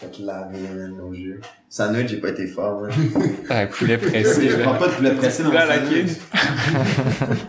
[0.00, 1.40] Fait laver, man, nos jeux.
[1.68, 2.90] Sandwich, j'ai pas été fort, man.
[3.50, 4.48] Ah, poulet pressé.
[4.48, 6.12] Je prends pas de poulet pressé dans sandwich.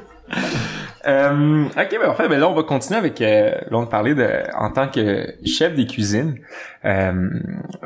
[1.08, 4.14] Euh, ok, ben en fait, ben là on va continuer avec euh, là on parlait
[4.14, 6.36] de en tant que chef des cuisines.
[6.84, 7.30] Euh,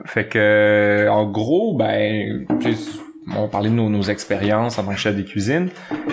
[0.06, 3.00] fait que en gros, ben tu sais,
[3.38, 5.70] on parlait de nos, nos expériences en tant que chef des cuisines.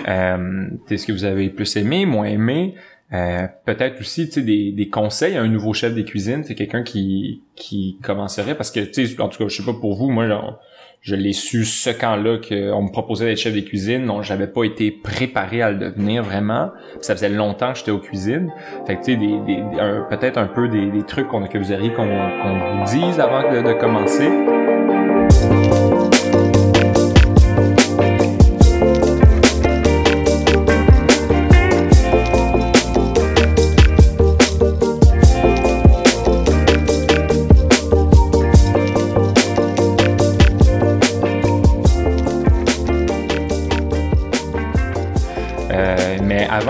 [0.07, 2.75] Euh, Qu'est-ce que vous avez plus aimé, moins aimé?
[3.13, 7.43] Euh, peut-être aussi des, des conseils à un nouveau chef des cuisines, c'est quelqu'un qui
[7.55, 8.79] qui commencerait parce que
[9.21, 10.61] en tout cas je sais pas pour vous, moi genre,
[11.01, 14.05] je l'ai su ce camp-là qu'on me proposait d'être chef des cuisines.
[14.05, 16.69] Non, j'avais pas été préparé à le devenir vraiment.
[17.01, 18.51] Ça faisait longtemps que j'étais aux cuisines.
[18.85, 19.63] Fait que tu sais, des, des,
[20.09, 23.51] peut-être un peu des, des trucs qu'on, que vous auriez qu'on, qu'on vous dise avant
[23.51, 24.60] de, de commencer.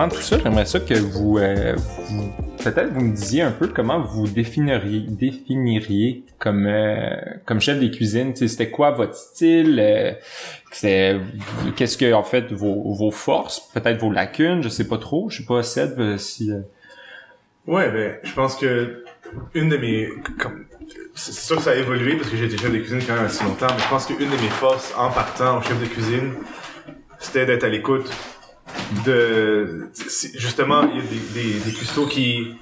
[0.10, 2.32] Tout ça, j'aimerais ça que vous, euh, vous-
[2.64, 7.10] peut-être vous me disiez un peu comment vous définiriez, définiriez comme euh,
[7.46, 8.36] comme chef des cuisines.
[8.36, 9.80] C'était quoi votre style?
[9.80, 10.14] Euh,
[11.76, 15.30] Qu'est-ce que en fait vos, vos forces, peut-être vos lacunes, je sais pas trop.
[15.30, 16.52] Je sais pas Seb si.
[17.68, 19.04] Ouais, ben, je pense que
[19.54, 20.10] une de mes,
[21.14, 23.26] c'est sûr que ça a évolué parce que j'ai été chef de cuisine quand même
[23.26, 26.34] assez longtemps, mais je pense qu'une de mes forces en partant au chef de cuisine,
[27.20, 28.10] c'était d'être à l'écoute
[29.06, 29.90] de,
[30.36, 32.54] justement, il y a des, des, des cuistots qui,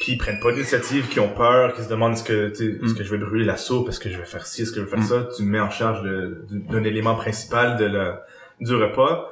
[0.00, 3.04] qui prennent pas d'initiative, qui ont peur, qui se demandent est-ce que, sais, est-ce que
[3.04, 4.90] je vais brûler la soupe, est-ce que je vais faire ci, est-ce que je vais
[4.90, 6.02] faire ça, tu me mets en charge
[6.50, 8.24] d'un élément principal de la,
[8.60, 9.30] du repas,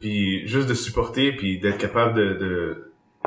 [0.00, 2.82] puis juste de supporter, puis d'être capable de, de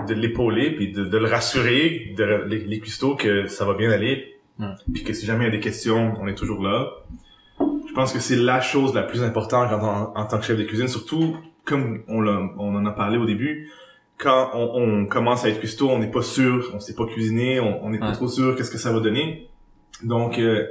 [0.08, 3.92] de l'épauler puis de, de le rassurer de les, les cuistots que ça va bien
[3.92, 4.73] aller Mm.
[4.94, 6.89] puis que si jamais il y a des questions on est toujours là.
[7.59, 10.58] Je pense que c'est la chose la plus importante quand on- en tant que chef
[10.58, 11.38] de cuisine surtout
[11.70, 12.25] comme on,
[12.76, 13.70] en a parlé au début
[14.17, 17.60] quand on, on commence à être cuistot on n'est pas sûr on sait pas cuisiner
[17.61, 18.14] on n'est pas Ouais.
[18.14, 19.48] trop sûr qu'est-ce que ça va donner
[20.04, 20.66] donc euh,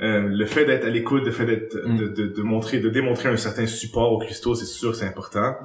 [0.00, 1.96] euh, le fait d'être à l'écoute, le fait d'être, Mm.
[1.98, 5.06] de, de, de montrer, de démontrer un certain support au cuistot, c'est sûr que c'est
[5.08, 5.56] important.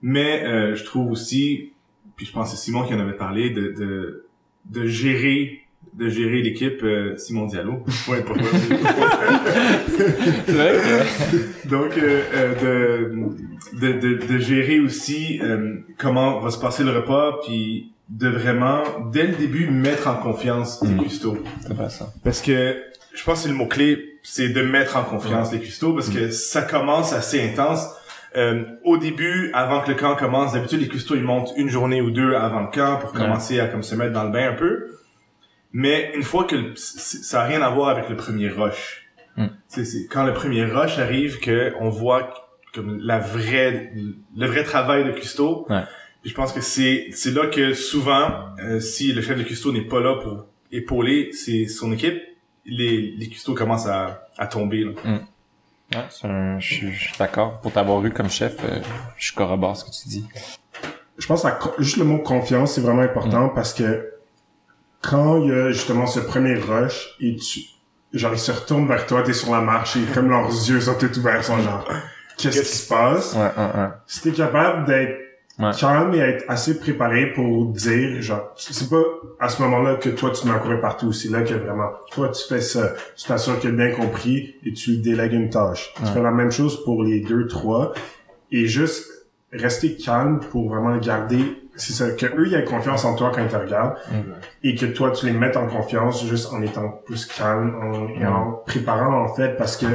[0.00, 1.72] Mais euh, je trouve aussi,
[2.14, 4.26] puis je pense que c'est Simon qui en avait parlé, de, de,
[4.66, 5.63] de gérer
[5.98, 7.84] de gérer l'équipe euh, Simon Diallo.
[8.08, 8.48] Ouais, pourquoi?
[11.66, 13.08] Donc, euh, euh,
[13.74, 18.28] de, de, de, de gérer aussi euh, comment va se passer le repas, puis de
[18.28, 18.82] vraiment,
[19.12, 21.08] dès le début, mettre en confiance les.
[21.08, 22.12] C'est pas ça.
[22.22, 22.76] Parce que
[23.14, 26.30] je pense que c'est le mot-clé, c'est de mettre en confiance les cuistots, parce que
[26.30, 27.86] ça commence assez intense.
[28.36, 32.00] Euh, au début, avant que le camp commence, d'habitude les cuistots ils montent une journée
[32.02, 33.20] ou deux avant le camp pour Ouais.
[33.20, 34.86] commencer à comme se mettre dans le bain un peu.
[35.76, 39.06] Mais une fois que le- ça a rien à voir avec le premier rush.
[39.36, 39.46] Mm.
[39.68, 42.32] C'est quand le premier rush arrive que on voit
[42.72, 43.92] comme la vraie
[44.36, 45.66] le vrai travail de cuistot.
[45.68, 45.82] Ouais.
[46.22, 49.72] Puis Je pense que c'est c'est là que souvent euh, si le chef de cuistot
[49.72, 52.20] n'est pas là pour épauler c'est son équipe,
[52.64, 54.92] les les cuistots commencent à à tomber là.
[55.94, 57.60] Ouais, c'est un- je suis je suis d'accord.
[57.60, 58.78] Pour t'avoir eu comme chef, euh,
[59.18, 60.24] je corrobore ce que tu dis.
[61.18, 64.10] Je pense que juste le mot confiance, c'est vraiment important parce que
[65.08, 67.60] quand il y a justement ce premier rush et tu,
[68.12, 70.94] genre, ils se retournent vers toi, t'es sur la marche et comme leurs yeux sont
[70.94, 71.86] tout ouverts, sont genre,
[72.38, 73.34] qu'est-ce qui se passe?
[73.34, 73.88] Ouais, ouais, ouais.
[74.06, 75.20] Si t'es capable d'être
[75.78, 79.02] calme et être assez préparé pour dire, genre, c'est pas
[79.38, 82.60] à ce moment-là que toi tu courir partout, c'est là que vraiment, toi tu fais
[82.60, 85.94] ça, tu t'assures qu'il a bien compris et tu délègues une tâche.
[85.96, 87.92] Tu fais la même chose pour les deux, trois
[88.50, 89.06] et juste
[89.52, 91.60] rester calme pour vraiment garder.
[91.76, 93.96] C'est ça, que eux ils aient confiance en toi quand ils te regardent
[94.62, 98.24] et que toi tu les mettes en confiance juste en étant plus calme en, et
[98.26, 99.86] en préparant en fait parce que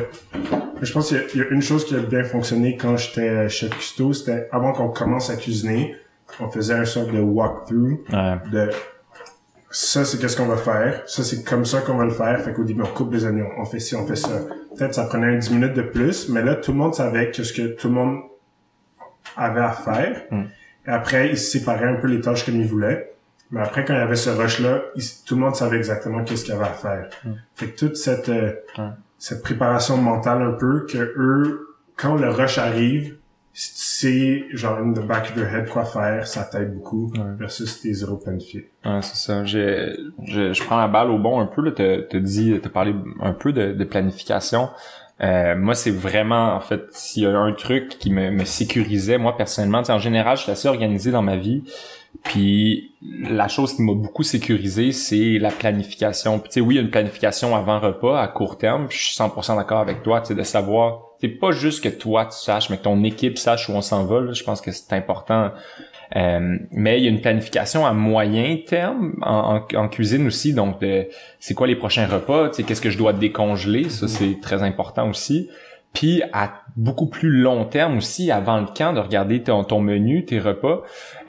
[0.82, 2.98] je pense qu'il y a- il y, a une chose qui a bien fonctionné quand
[2.98, 5.96] j'étais chef cuistot, c'était avant qu'on commence à cuisiner,
[6.42, 8.38] on faisait un sorte de walkthrough Ouais.
[8.52, 8.70] de
[9.72, 12.54] ça c'est qu'est-ce qu'on va faire, ça c'est comme ça qu'on va le faire, fait
[12.54, 14.42] qu'au début on coupe les oignons, on fait ci, on fait ça.
[14.78, 17.54] Peut-être ça prenait un 10 minutes de plus, mais là tout le monde savait qu'est-ce
[17.54, 18.20] que tout le monde
[19.38, 20.24] avait à faire.
[20.32, 20.44] Mm.
[20.86, 23.14] Après ils se séparaient un peu les tâches comme ils voulaient.
[23.52, 24.82] Mais après quand il y avait ce rush là,
[25.26, 27.10] tout le monde savait exactement qu'est-ce qu'il y avait à faire.
[27.26, 27.32] Mm.
[27.56, 28.52] Fait que toute cette euh,
[29.18, 33.16] cette préparation mentale un peu que eux quand le rush arrive
[33.52, 37.34] c'est genre in the back of your head quoi faire, ça t'aide beaucoup Ouais.
[37.38, 38.72] versus t'es zéro planifié.
[38.86, 39.44] Ouais, c'est ça.
[39.44, 41.62] J'ai, je, je prends la balle au bon un peu.
[41.62, 44.70] Là, t'as, t'as dit, t'as parlé un peu de, de planification.
[45.22, 49.18] Euh, moi, c'est vraiment, en fait, s'il y a un truc qui me, me sécurisait,
[49.18, 51.64] moi, personnellement, en général, je suis assez organisé dans ma vie.
[52.24, 56.40] Puis la chose qui m'a beaucoup sécurisé, c'est la planification.
[56.40, 58.88] Puis tu sais, oui, une planification avant repas à court terme.
[58.90, 61.02] Je suis 100% d'accord avec toi, tu sais, de savoir.
[61.22, 64.06] C'est pas juste que toi tu saches, mais que ton équipe sache où on s'en
[64.06, 64.32] va.
[64.32, 65.52] Je pense que c'est important.
[66.16, 70.54] Euh, mais il y a une planification à moyen terme en, en- en cuisine aussi.
[70.54, 70.78] Donc,
[71.40, 75.50] c'est quoi les prochains repas qu'est-ce que je dois décongeler Ça, c'est très important aussi.
[75.94, 80.24] Puis à beaucoup plus long terme aussi, avant le camp, de regarder ton, ton menu,
[80.24, 80.82] tes repas,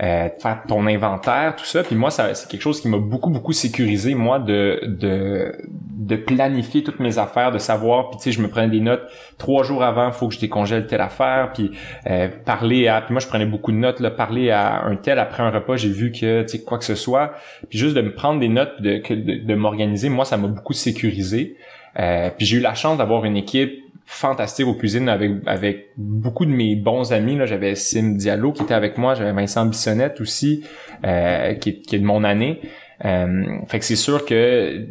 [0.03, 1.83] euh, faire ton inventaire, tout ça.
[1.83, 6.17] Puis moi, ça, c'est quelque chose qui m'a beaucoup, beaucoup sécurisé, moi, de, de, de
[6.17, 9.03] planifier toutes mes affaires, de savoir, puis tu sais, je me prenais des notes
[9.39, 11.71] trois jours avant, faut que je décongèle telle affaire, puis
[12.07, 15.19] euh, parler à, puis moi, je prenais beaucoup de notes, là, parler à un tel
[15.19, 17.33] après un repas, j'ai vu que, tu sais, quoi que ce soit,
[17.71, 20.75] puis juste de me prendre des notes, de, de, de m'organiser, moi, ça m'a beaucoup
[20.75, 21.57] sécurisé.
[21.99, 23.73] Euh, puis j'ai eu la chance d'avoir une équipe
[24.13, 27.47] fantastique aux cuisines avec avec beaucoup de mes bons amis là.
[27.47, 30.65] J'avais Sim Diallo qui était avec moi j'avais Vincent Bissonnette aussi
[31.07, 32.61] euh, qui, est, qui est de mon année.
[33.05, 34.85] Euh, fait que c'est sûr que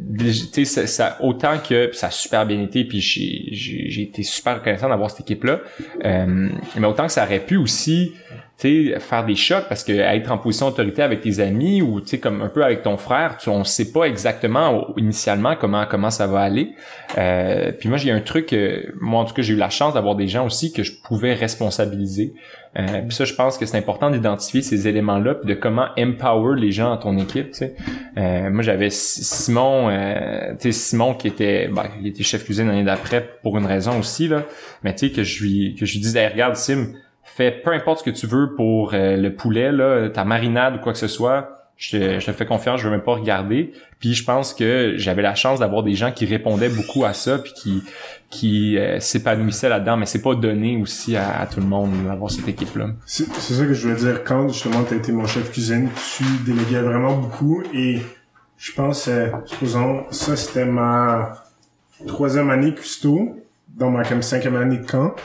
[0.63, 5.11] ça, ça- autant que ça a super bien été puis j'ai été super reconnaissant d'avoir
[5.11, 5.59] cette équipe là
[6.03, 8.13] mais autant que ça aurait pu aussi
[8.59, 12.01] tu sais faire des chocs parce que être en position d'autorité avec tes amis ou
[12.01, 15.85] tu sais comme un peu avec ton frère tu on sait pas exactement initialement comment
[15.89, 16.71] comment ça va aller.
[17.17, 19.93] Euh, puis moi j'ai un truc euh, moi en tout cas j'ai eu la chance
[19.93, 22.33] d'avoir des gens aussi que je pouvais responsabiliser.
[22.77, 25.87] Euh, puis ça je pense que c'est important d'identifier ces éléments là puis de comment
[25.97, 27.75] empower les gens dans ton équipe tu sais.
[28.17, 32.43] Euh, moi j'avais Si- Simon euh, tu sais Simon qui était ben, il était chef
[32.43, 34.43] cuisine l'année d'après pour une raison aussi là.
[34.83, 36.93] Mais tu sais que je lui que je lui disais Hey, regarde Sim
[37.29, 40.79] fais peu importe ce que tu veux pour euh, le poulet là ta marinade ou
[40.79, 43.71] quoi que ce soit je te, je te fais confiance, je veux même pas regarder.
[43.99, 47.39] Puis je pense que j'avais la chance d'avoir des gens qui répondaient beaucoup à ça,
[47.39, 47.83] puis qui
[48.29, 49.95] qui euh, s'épanouissaient là-dedans.
[49.95, 52.89] Mais c'est pas donné aussi à, tout le monde d'avoir cette équipe-là.
[53.05, 54.25] C'est ça que je voulais dire.
[54.25, 58.01] Quand justement tu été mon chef cuisine, tu déléguais vraiment beaucoup et
[58.57, 61.45] je pense, euh, supposons, ça c'était ma
[62.05, 63.37] troisième année custo,
[63.69, 65.15] dans ma cinquième année de camp.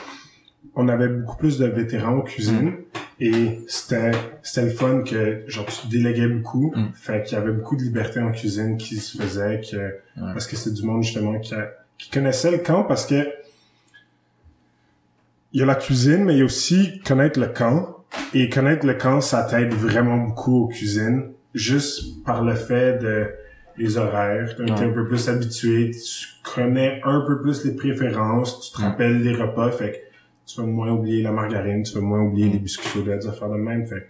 [0.75, 2.73] On avait beaucoup plus de vétérans en cuisine
[3.19, 4.11] et c'était
[4.43, 6.73] c'était le fun que genre tu déléguais beaucoup.
[6.75, 6.87] Mm.
[6.95, 9.95] Fait qu'il y avait beaucoup de liberté en cuisine qui se faisait que
[10.33, 13.25] parce que c'est du monde justement qui, a- qui connaissait le camp parce que
[15.53, 17.91] il y a la cuisine, mais il y a aussi connaître le camp.
[18.33, 21.31] Et connaître le camp, ça t'aide vraiment beaucoup aux cuisines.
[21.53, 23.27] Juste par le fait de
[23.77, 24.71] les horaires, t'es Ouais.
[24.71, 28.87] un peu plus habitué, tu connais un peu plus les préférences, tu te Ouais.
[28.89, 29.97] rappelles les repas, fait que
[30.45, 33.49] tu vas moins oublier la margarine, tu vas moins oublier les biscuits soda, des affaires
[33.49, 33.85] de même.
[33.85, 34.07] Fait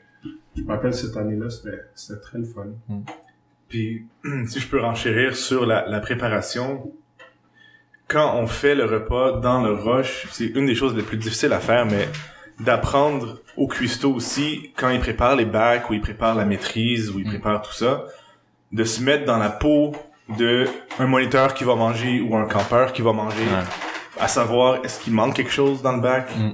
[0.55, 2.67] je me rappelle cette année-là, c'était, c'était très le fun.
[3.67, 4.05] Puis,
[4.47, 6.91] si je peux renchérir sur la, la préparation,
[8.07, 11.53] quand on fait le repas dans le rush, c'est une des choses les plus difficiles
[11.53, 12.07] à faire, mais
[12.59, 17.19] d'apprendre au cuistot aussi, quand il prépare les bacs, ou il prépare la maîtrise, ou
[17.19, 18.05] il prépare tout ça,
[18.71, 19.93] de se mettre dans la peau
[20.37, 20.65] de
[20.99, 23.43] un moniteur qui va manger ou un campeur qui va manger,
[24.19, 26.51] à savoir est-ce qu'il manque quelque chose dans le bac, Mm.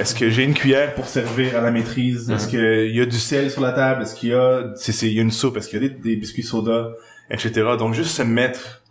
[0.00, 3.18] est-ce que j'ai une cuillère pour servir à la maîtrise, est-ce qu'il y a du
[3.18, 5.68] sel sur la table, est-ce qu'il y a, c'est, il y a une soupe, est-ce
[5.68, 6.90] qu'il y a des, des biscuits soda,
[7.30, 7.52] etc.
[7.78, 8.82] Donc juste se mettre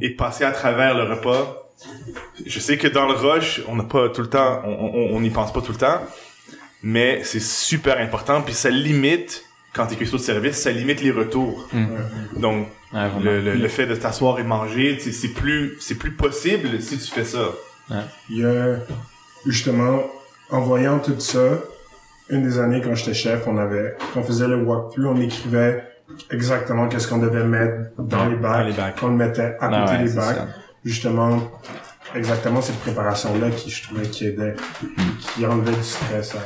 [0.00, 1.58] et passer à travers le repas.
[2.46, 5.20] Je sais que dans le rush, on n'a pas tout le temps, on, on, on
[5.20, 6.00] n'y pense pas tout le temps,
[6.82, 8.42] mais c'est super important.
[8.42, 11.68] Puis ça limite, quand t'es cuistot de service, ça limite les retours.
[12.36, 13.20] Donc Ouais, vraiment.
[13.24, 17.10] le, le, le fait de t'asseoir et manger, c'est plus, c'est plus possible si tu
[17.10, 17.48] fais ça.
[18.30, 18.76] Il y a,
[19.46, 20.00] justement,
[20.50, 21.40] en voyant tout ça,
[22.30, 25.84] une des années quand j'étais chef, on avait, quand on faisait le walkthrough, on écrivait
[26.30, 28.96] exactement qu'est-ce qu'on devait mettre dans les bacs, Dans les bacs.
[29.00, 30.36] qu'on le mettait à côté Ah ouais, des bacs.
[30.36, 30.46] ça.
[30.84, 31.42] Justement,
[32.14, 34.54] exactement cette préparation-là qui, je trouvais, qui aidait,
[35.34, 36.38] qui enlevait du stress à.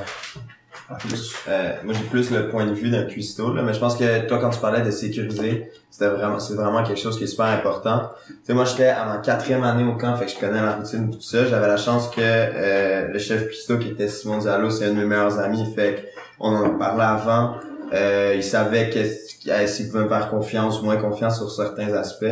[1.49, 4.27] Euh, moi, j'ai plus le point de vue d'un cuistot, là, mais je pense que
[4.27, 7.47] toi, quand tu parlais de sécuriser, c'était vraiment, c'est vraiment quelque chose qui est super
[7.47, 8.11] important.
[8.29, 10.73] Tu sais, moi, j'étais à ma quatrième année au camp, fait que je connais la
[10.73, 11.47] routine, tout ça.
[11.47, 14.99] J'avais la chance que euh, le chef cuistot, qui était Simon Diallo, c'est un de
[14.99, 17.57] mes meilleurs amis, fait qu'on en parlait avant.
[17.93, 21.93] Euh, il savait que euh, s'il pouvait me faire confiance ou moins confiance sur certains
[21.95, 22.27] aspects.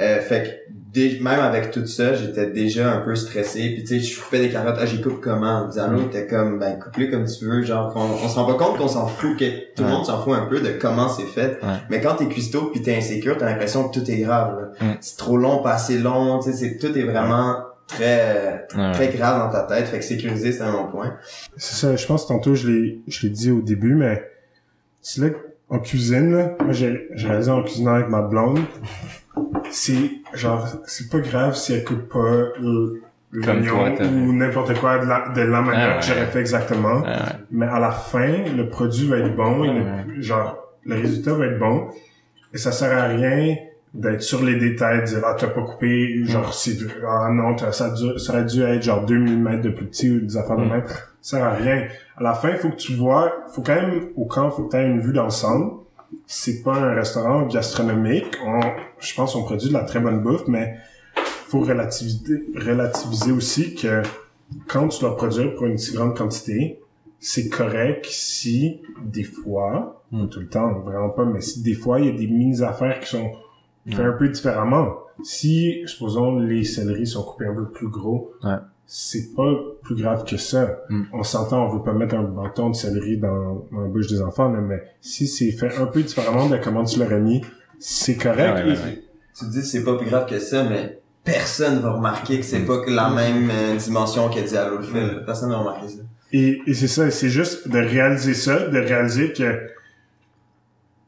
[0.00, 0.42] Euh, fait
[0.94, 3.60] que même avec tout ça, j'étais déjà un peu stressé.
[3.74, 4.76] Puis tu sais, je coupais des carottes.
[4.80, 5.66] Ah, j'y coupe comment?
[5.68, 7.62] Diallo était comme, ben coupe-les comme tu veux.
[7.62, 9.90] Genre, on, on se rend pas compte qu'on s'en fout, que tout le Ouais.
[9.90, 11.58] monde s'en fout un peu de comment c'est fait.
[11.62, 11.74] Ouais.
[11.90, 14.58] Mais quand t'es cuistot puis t'es insécure, t'as l'impression que tout est grave.
[14.80, 14.86] là.
[14.86, 14.96] Mm.
[15.00, 16.40] C'est trop long, pas assez long.
[16.40, 18.92] Tu sais, c'est- tout est vraiment très Ouais.
[18.92, 19.86] très grave dans ta tête.
[19.88, 21.14] Fait que sécuriser, c'est un bon point.
[21.56, 24.22] C'est ça, je pense tantôt je l'ai je l'ai dit au début, mais
[25.02, 25.28] c'est là
[25.70, 28.58] en cuisine, là, moi j'ai j'ai réalisé en cuisinant avec ma blonde,
[29.70, 32.48] c'est genre c'est pas grave si elle coupe pas
[33.32, 36.00] l'oignon ou n'importe quoi de la, de la manière Ah ouais.
[36.00, 37.00] que j'aurais fait exactement.
[37.02, 37.12] Ouais.
[37.50, 39.84] Mais à la fin, le produit va être bon, il Ouais,
[40.18, 41.88] est- genre le résultat va être bon.
[42.54, 43.56] Et ça sert à rien
[43.92, 47.90] d'être sur les détails, de dire ah t'as pas coupé, genre si ah non ça,
[47.90, 50.64] dû- ça aurait dû être genre 2 mm de plus petit ou des affaires de
[50.64, 50.68] Mm.
[50.70, 50.84] même.
[51.20, 51.84] Ça sert à rien.
[52.16, 54.76] À la fin, faut que tu vois, faut quand même au camp, faut que tu
[54.76, 55.72] aies une vue d'ensemble.
[56.26, 58.26] C'est pas un restaurant gastronomique.
[58.44, 58.60] On,
[59.00, 60.76] je pense qu'on produit de la très bonne bouffe, mais
[61.14, 64.02] faut relativiser, relativiser aussi que
[64.66, 66.80] quand tu dois produire pour une si grande quantité,
[67.20, 70.28] c'est correct si des fois, pas Mm.
[70.28, 72.98] tout le temps, vraiment pas, mais si des fois il y a des mini affaires
[73.00, 73.30] qui sont
[73.86, 74.94] faites un peu différemment.
[75.22, 78.52] Si, supposons, les céleris sont coupés un peu plus gros, Ouais.
[78.90, 79.52] C'est pas
[79.82, 80.80] plus grave que ça.
[80.88, 81.02] Mm.
[81.12, 84.22] On s'entend, on veut pas mettre un bâton de céleri dans, dans la bouche des
[84.22, 87.42] enfants, là, mais si c'est fait un peu différemment de comment tu l'aurais mis,
[87.78, 88.56] c'est correct.
[88.56, 89.02] Ouais, ouais, ouais.
[89.38, 92.64] Tu te dis c'est pas plus grave que ça, mais personne va remarquer que c'est
[92.64, 95.22] pas que la même euh, dimension qu'a dit à l'autre film.
[95.26, 96.02] Personne va remarquer ça.
[96.32, 99.68] Et, et c'est ça, c'est juste de réaliser ça, de réaliser que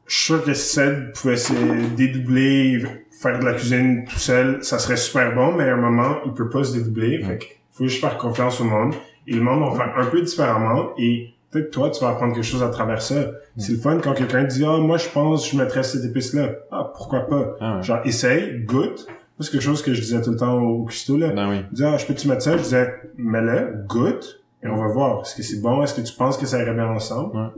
[0.05, 1.53] je suis sûr que Ced pouvait se
[1.95, 6.17] dédoubler, faire de la cuisine tout seul, ça serait super bon, mais à un moment,
[6.25, 7.23] il peut pas se dédoubler.
[7.23, 8.93] Fait qu'il faut juste faire confiance au monde.
[9.27, 12.43] Et le monde va faire un peu différemment et peut-être toi, tu vas apprendre quelque
[12.43, 13.31] chose à travers ça.
[13.57, 16.49] C'est le fun quand quelqu'un dit, ah, moi, je pense, je mettrais cette épice-là.
[16.71, 17.55] Ah, pourquoi pas?
[17.59, 17.83] Ah ouais.
[17.83, 19.07] Genre, essaye, goûte.
[19.39, 21.29] C'est quelque chose que je disais tout le temps au cuistot, là.
[21.29, 21.61] Ben oui.
[21.71, 22.57] Disait, ah, je peux-tu mettre ça?
[22.57, 25.21] Je disais, mets-le, goûte, et on va voir.
[25.21, 25.81] Est-ce que c'est bon?
[25.81, 27.51] Est-ce que tu penses que ça irait bien ensemble?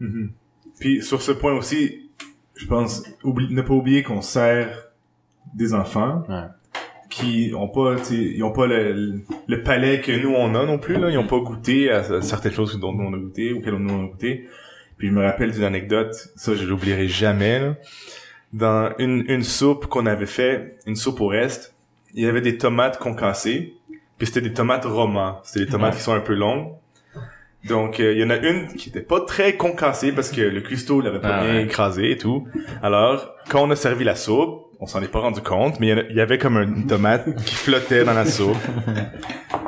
[0.00, 0.32] Mhm.
[0.80, 2.10] Puis sur ce point aussi,
[2.56, 4.88] je pense ne pas oublier qu'on sert
[5.54, 6.46] des enfants Ouais.
[7.12, 10.96] Qui ont pas, ils ont pas le, le palais que nous on a non plus
[10.98, 13.74] là, ils ont pas goûté à, à certaines choses dont nous on a goûté, auxquelles
[13.74, 14.48] nous on a goûté.
[14.98, 17.74] Puis je me rappelle d'une anecdote, ça je l'oublierai jamais là.
[18.52, 21.74] Dans une, une soupe qu'on avait fait, une soupe au reste,
[22.14, 23.74] il y avait des tomates concassées,
[24.18, 25.98] puis c'était des tomates romans, c'était des tomates Ouais.
[25.98, 26.68] qui sont un peu longues.
[27.68, 30.60] Donc, euh, il y en a une qui était pas très concassée parce que le
[30.62, 31.62] cuistot l'avait pas Ah bien ouais.
[31.64, 32.46] écrasé et tout.
[32.82, 36.16] Alors, quand on a servi la soupe, on s'en est pas rendu compte, mais il
[36.16, 38.56] y avait comme une tomate qui flottait dans la soupe.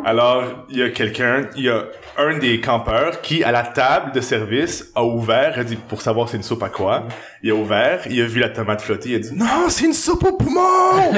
[0.05, 1.85] Alors, il y a quelqu'un, il y a
[2.19, 6.29] un des campeurs qui, à la table de service, a ouvert, a dit, pour savoir
[6.29, 7.07] c'est une soupe à quoi,
[7.45, 9.93] il a ouvert, il a vu la tomate flotter, il a dit, non, c'est une
[9.93, 11.13] soupe au poumon!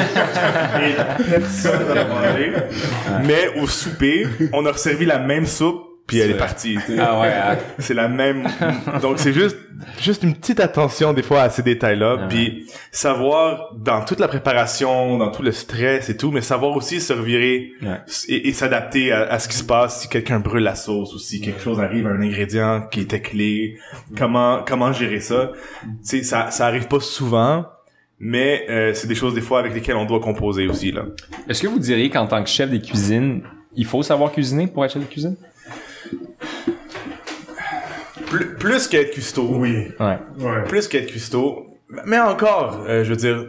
[0.78, 2.52] Et personne n'a mangé.
[3.24, 6.74] Mais au souper, on a servi la même soupe, puis elle est partie.
[6.86, 6.98] tu sais.
[7.00, 8.46] Ah ouais, ah, C'est la même.
[9.02, 9.56] Donc c'est juste
[10.00, 14.28] juste une petite attention des fois à ces détails-là, Ah puis savoir dans toute la
[14.28, 18.00] préparation, dans tout le stress et tout, mais savoir aussi se revirer Ouais.
[18.28, 21.18] et, et s'adapter à, à ce qui se passe si quelqu'un brûle la sauce ou
[21.18, 23.78] si quelque chose arrive à un ingrédient qui était clé.
[24.16, 25.52] Comment comment gérer ça?
[25.82, 27.66] Tu sais ça ça arrive pas souvent.
[28.18, 31.02] Mais euh, c'est des choses des fois avec lesquelles on doit composer aussi là.
[31.50, 33.42] Est-ce que vous diriez qu'en tant que chef des cuisines,
[33.74, 35.36] il faut savoir cuisiner pour être chef de cuisine?
[38.26, 39.48] Plus, plus qu'être cuistot.
[39.52, 39.88] Oui.
[40.00, 40.18] Ouais.
[40.38, 40.64] Ouais.
[40.68, 41.66] plus qu'être cuistot.
[42.04, 43.46] Mais encore, euh, je veux dire,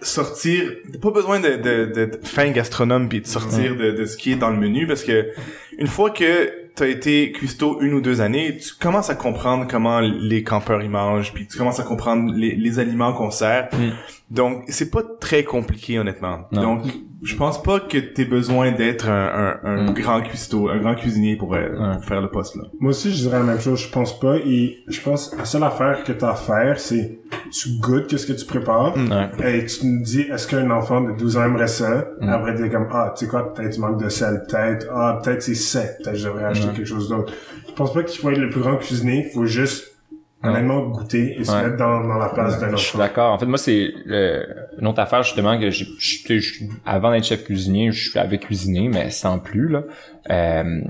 [0.00, 4.16] sortir, t'as pas besoin de, de, d'être fin gastronome puis de sortir de, de ce
[4.16, 5.30] qui est dans le menu parce que
[5.78, 10.00] une fois que t'as été cuistot une ou deux années, tu commences à comprendre comment
[10.00, 13.68] les campeurs ils mangent puis tu commences à comprendre les, les aliments qu'on sert.
[13.72, 13.88] Mm.
[14.30, 16.48] Donc, c'est pas très compliqué, honnêtement.
[16.52, 16.76] Non.
[16.76, 16.84] Donc,
[17.22, 19.94] je pense pas que t'aies besoin d'être un, un, un Mm.
[19.94, 22.62] grand cuistot, un grand cuisinier pour, euh, pour faire le poste, là.
[22.80, 23.80] Moi aussi, je dirais la même chose.
[23.80, 24.36] Je pense pas.
[24.38, 27.18] Et je pense, la seule affaire que t'as à faire, c'est
[27.52, 28.94] tu goûtes qu'est-ce que tu prépares.
[28.96, 29.56] Ouais.
[29.58, 32.06] Et tu nous dis, est-ce qu'un enfant de 12 ans aimerait ça?
[32.20, 32.28] Mm.
[32.28, 35.42] Après, t'es comme, ah, tu sais quoi, peut-être il manque de sel, peut-être, ah, peut-être
[35.42, 37.32] c'est sec, peut-être je devrais acheter quelque chose d'autre.
[37.68, 39.89] Je pense pas qu'il faut être le plus grand cuisinier, il faut juste,
[40.42, 41.64] honnêtement, goûter et se Ouais.
[41.64, 42.98] mettre dans, dans la place d'un Je suis enfant.
[42.98, 43.32] d'accord.
[43.34, 44.42] En fait, moi, c'est euh,
[44.80, 45.86] une autre affaire, justement, que j'ai,
[46.86, 49.82] avant d'être chef cuisinier, je avais cuisiné, mais sans plus, là.
[50.30, 50.80] Euh,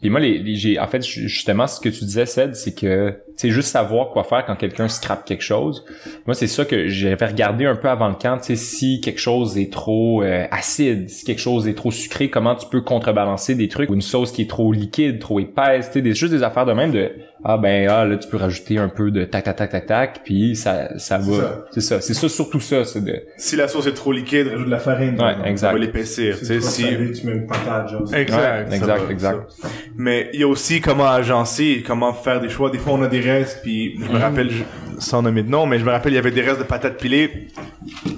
[0.00, 2.74] puis moi, les, les- j'ai, en fait, ju- justement, ce que tu disais, Ced, c'est
[2.78, 5.84] que, tu sais, juste savoir quoi faire quand quelqu'un scrape quelque chose.
[6.26, 9.20] Moi, c'est ça que j'avais regardé un peu avant le camp, tu sais, si quelque
[9.20, 13.54] chose est trop euh, acide, si quelque chose est trop sucré, comment tu peux contrebalancer
[13.54, 16.32] des trucs, ou une sauce qui est trop liquide, trop épaisse, tu sais, des, juste
[16.32, 17.10] des affaires de même de,
[17.46, 20.20] ah ben, ah, là, tu peux rajouter un peu de tac, tac, tac, tac, tac,
[20.24, 21.36] puis ça, ça C'est va.
[21.36, 21.64] ça.
[21.72, 22.00] C'est ça.
[22.00, 24.78] C'est ça, surtout ça, c'est de, Si la sauce est trop liquide, rajoute de la
[24.78, 25.20] farine.
[25.20, 25.72] Ouais, exact.
[25.72, 26.38] va l'épaissir.
[26.38, 26.82] Tu sais, si...
[26.82, 28.14] salé, tu mets une patate, genre.
[28.14, 29.50] Exact, Ouais, exact, va, exact.
[29.50, 29.68] ça.
[29.96, 32.70] Mais il y a aussi comment agencer, comment faire des choix.
[32.70, 34.22] Des fois, on a des restes, puis je me Mhm.
[34.22, 34.62] rappelle, je-
[34.98, 36.96] sans nommer de nom, mais je me rappelle, il y avait des restes de patates
[36.98, 37.48] pilées.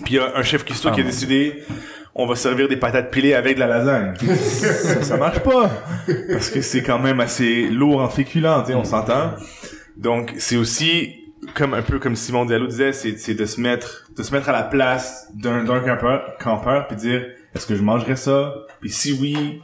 [0.05, 1.63] Puis il y a un chef cuistot Ah, qui a mon décidé,
[2.19, 4.15] on va servir des patates pilées avec de la lasagne.
[4.37, 5.71] ça, ça marche pas.
[6.33, 9.33] Parce que c'est quand même assez lourd en féculents, tu sais, on s'entend.
[9.99, 11.15] Donc, c'est aussi,
[11.55, 14.49] comme un peu comme Simon Diallo disait, c'est, c'est de se mettre, de se mettre
[14.49, 17.23] à la place d'un, d'un campeur, campeur, puis dire,
[17.55, 18.55] est-ce que je mangerais ça?
[18.81, 19.61] Puis si oui,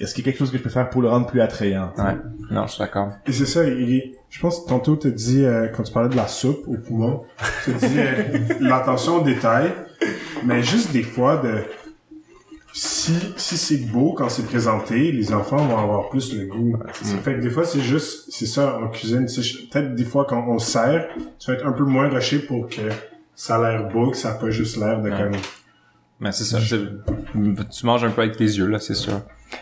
[0.00, 1.90] est-ce qu'il y a quelque chose que je peux faire pour le rendre plus attrayant?
[1.96, 2.16] Ouais.
[2.50, 3.12] Non, je suis d'accord.
[3.26, 6.16] Et c'est ça, il- je pense que tantôt tu dit, euh, quand tu parlais de
[6.16, 7.22] la soupe au poumon,
[7.64, 8.14] tu dis euh,
[8.60, 9.72] l'attention aux détails,
[10.44, 11.62] mais juste des fois de
[12.76, 16.76] si si c'est beau quand c'est présenté, les enfants vont avoir plus le goût.
[17.22, 20.58] Fait que des fois c'est juste c'est ça en cuisine, peut-être des fois quand on
[20.58, 21.06] sert,
[21.38, 22.82] tu vas être un peu moins rushé pour que
[23.36, 25.16] ça a l'air beau, que ça a pas juste l'air de Ouais.
[25.16, 25.32] comme
[26.20, 26.58] Mais c'est ça.
[26.60, 29.20] Tu manges un peu avec tes yeux, là, c'est sûr.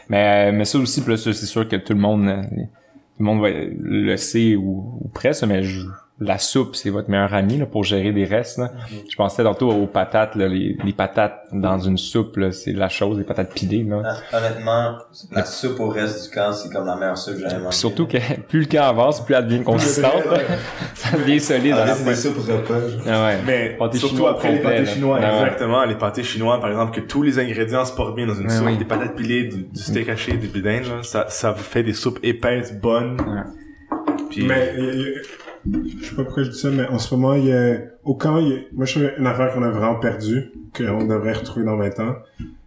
[0.09, 3.41] Mais, euh, mais ça aussi, c'est sûr que tout le monde, euh, tout le monde
[3.43, 5.87] va, le sait ou, ou presque, mais je-
[6.21, 8.59] la soupe, c'est votre meilleur ami là, pour gérer des restes.
[8.59, 8.71] Là.
[9.11, 12.89] Je pensais tantôt aux patates, là, les, les patates dans une soupe, là, c'est la
[12.89, 13.83] chose, les patates pilées.
[13.83, 14.03] Là.
[14.33, 14.99] Ah, Honnêtement,
[15.33, 17.65] la soupe au reste du camp, c'est comme la meilleure soupe que j'ai jamais Puis
[17.65, 17.77] mangée.
[17.77, 20.25] surtout que plus le camp avance, plus elle devient consistante.
[20.31, 20.39] là.
[20.95, 21.75] ça devient solide.
[21.77, 22.75] Ah, la c'est des soupes repas.
[23.09, 23.39] Ah ouais.
[23.45, 24.85] Mais Pâté surtout chinois après les pâtés là.
[24.87, 25.43] chinois, Ah ouais.
[25.43, 25.85] exactement.
[25.87, 28.57] Les pâtés chinois, par exemple, que tous les ingrédients se portent bien dans une Ouais,
[28.57, 28.77] soupe, oui.
[28.79, 31.95] des patates pilées, du, du steak haché, des bédins, là, ça, ça vous fait des
[31.95, 33.17] soupes épaisses, bonnes.
[34.31, 35.15] Puis, Mais euh,
[35.67, 38.15] je sais pas pourquoi je dis ça, mais en ce moment, il y a au
[38.15, 41.33] camp, il y a, moi je trouve une affaire qu'on a vraiment perdue, qu'on devrait
[41.35, 42.15] retrouver dans 20 ans,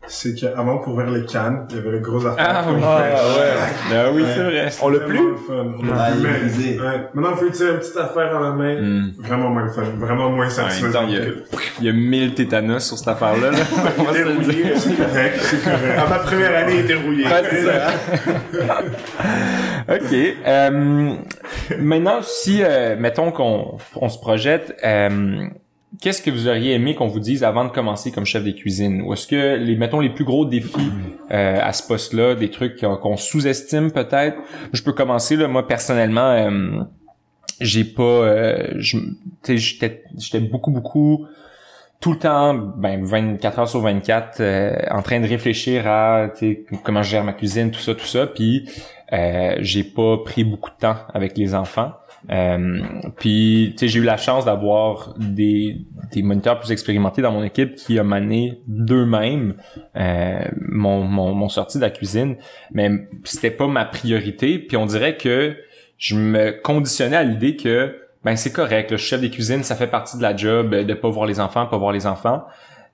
[0.08, 2.46] c'est qu'avant pour vers les cannes, il y avait le gros affaire.
[2.48, 2.82] Ah qu'on oui.
[2.82, 3.96] fait.
[3.96, 4.70] Ah oui, c'est vrai.
[4.84, 5.18] on l'a plus?
[5.18, 5.74] le fun.
[5.80, 7.08] On a Ah, plus, il mais- ouais.
[7.16, 8.82] Maintenant, il faut utiliser une petite affaire dans la main.
[8.82, 9.12] Hmm.
[9.18, 9.82] Vraiment moins le fun.
[9.98, 11.08] Vraiment moins satisfaisant.
[11.08, 11.22] il y a,
[11.80, 13.50] il y a 1000 tétanos sur cette affaire-là.
[13.50, 13.58] Là.
[13.98, 14.78] On va se le dire.
[14.78, 15.98] C'est correct, c'est correct.
[15.98, 17.26] À ma première année, il était rouillé.
[17.26, 17.88] Ouais, c'est ça.
[19.90, 20.14] ok.
[20.48, 21.14] Euh,
[21.80, 25.46] maintenant, si, euh, mettons qu'on on se projette, euh,
[26.02, 29.02] qu'est-ce que vous auriez aimé qu'on vous dise avant de commencer comme chef des cuisines?
[29.02, 30.92] Ou est-ce que, les, mettons, les plus gros défis
[31.32, 34.38] euh, à ce poste-là, des trucs qu'on sous-estime peut-être?
[34.74, 36.32] Je peux commencer, là, moi, personnellement...
[36.32, 36.84] euh,
[37.60, 41.26] j'ai pas euh, j'étais beaucoup beaucoup
[42.00, 46.28] tout le temps ben 24 heures sur 24 euh, en train de réfléchir à
[46.84, 48.70] comment je gère ma cuisine tout ça tout ça puis
[49.14, 51.94] euh, j'ai pas pris beaucoup de temps avec les enfants.
[52.32, 52.82] Euh,
[53.18, 57.44] puis tu sais j'ai eu la chance d'avoir des des moniteurs plus expérimentés dans mon
[57.44, 59.58] équipe qui a mané d'eux-mêmes
[59.96, 62.38] euh, mon, mon mon sortie de la cuisine.
[62.72, 62.90] Mais
[63.24, 64.58] c'était pas ma priorité.
[64.58, 65.56] Puis on dirait que
[65.98, 69.86] je me conditionnais à l'idée que ben c'est correct, le chef des cuisines, ça fait
[69.86, 72.44] partie de la job de pas voir les enfants, pas voir les enfants.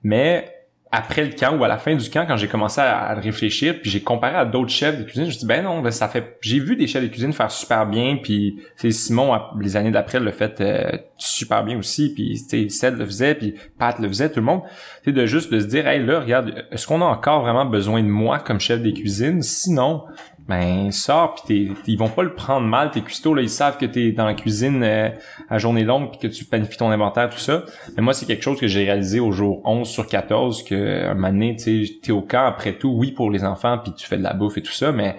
[0.02, 0.61] Mais
[0.94, 3.90] après le camp ou à la fin du camp, quand j'ai commencé à, réfléchir, puis
[3.90, 6.36] j'ai comparé à d'autres chefs de cuisine, je me dit ben non, ça fait.
[6.42, 10.20] J'ai vu des chefs de cuisine faire super bien, puis c'est Simon les années d'après
[10.20, 14.28] le fait euh, super bien aussi, puis tu Ced le faisait, puis Pat le faisait,
[14.30, 14.60] tout le monde.
[15.02, 18.02] Sais de juste de se dire hey là regarde, est-ce qu'on a encore vraiment besoin
[18.02, 20.04] de moi comme chef des cuisines Sinon
[20.48, 23.42] ben sors puis ils vont pas le prendre mal tes cuistots là.
[23.42, 25.08] Ils savent que t'es dans la cuisine euh,
[25.48, 27.64] à journée longue puis que tu planifies ton inventaire tout ça.
[27.96, 31.14] Mais moi c'est quelque chose que j'ai réalisé au jour 11 sur 14 que un
[31.14, 34.22] moment tu t'es au camp après tout oui pour les enfants puis tu fais de
[34.22, 35.16] la bouffe et tout ça mais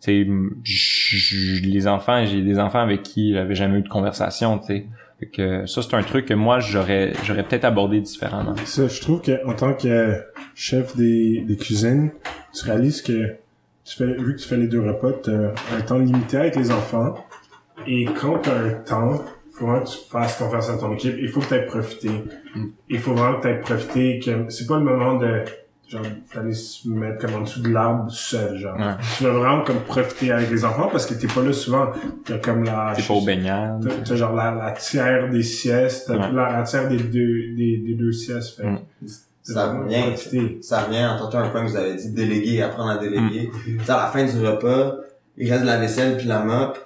[0.00, 0.26] tu
[0.64, 4.86] les enfants j'ai des enfants avec qui j'avais jamais eu de conversation tu sais.
[5.32, 8.54] Que ça c'est un truc que moi j'aurais j'aurais peut-être abordé différemment.
[8.66, 10.14] Ça, je trouve que en tant que
[10.54, 12.10] chef des, des cuisines,
[12.52, 13.38] tu réalises que
[13.86, 16.56] tu fais, vu que tu fais les deux repas, tu as un temps limité avec
[16.56, 17.14] les enfants.
[17.86, 20.92] Et quand tu as un temps, il faut vraiment que tu fasses confiance à ton
[20.94, 21.14] équipe.
[21.18, 22.10] Il faut que tu aies profité.
[22.88, 24.18] Il faut vraiment que tu aies profité.
[24.18, 25.42] Que c'est pas le moment de
[25.88, 26.02] genre
[26.34, 28.56] d'aller se mettre comme en dessous de l'arbre seul.
[28.58, 28.76] Genre.
[28.76, 28.94] Ouais.
[29.16, 31.92] Tu veux vraiment comme profiter avec les enfants parce que t'es pas là souvent.
[32.24, 32.92] T'as comme la...
[32.96, 36.32] t'es pas au baignade T'as genre la, la tiers des siestes, t'as Ouais.
[36.32, 38.56] la, la tiers des deux, des, des deux siestes.
[38.56, 38.66] Fait.
[38.66, 38.80] Mm.
[39.52, 40.58] Ça revient.
[40.60, 43.50] Ça revient, en tantôt un point que vous avez dit, déléguer, apprendre à déléguer.
[43.66, 43.78] Mm.
[43.88, 44.96] À la fin du repas,
[45.36, 46.78] il reste de la vaisselle puis la mop.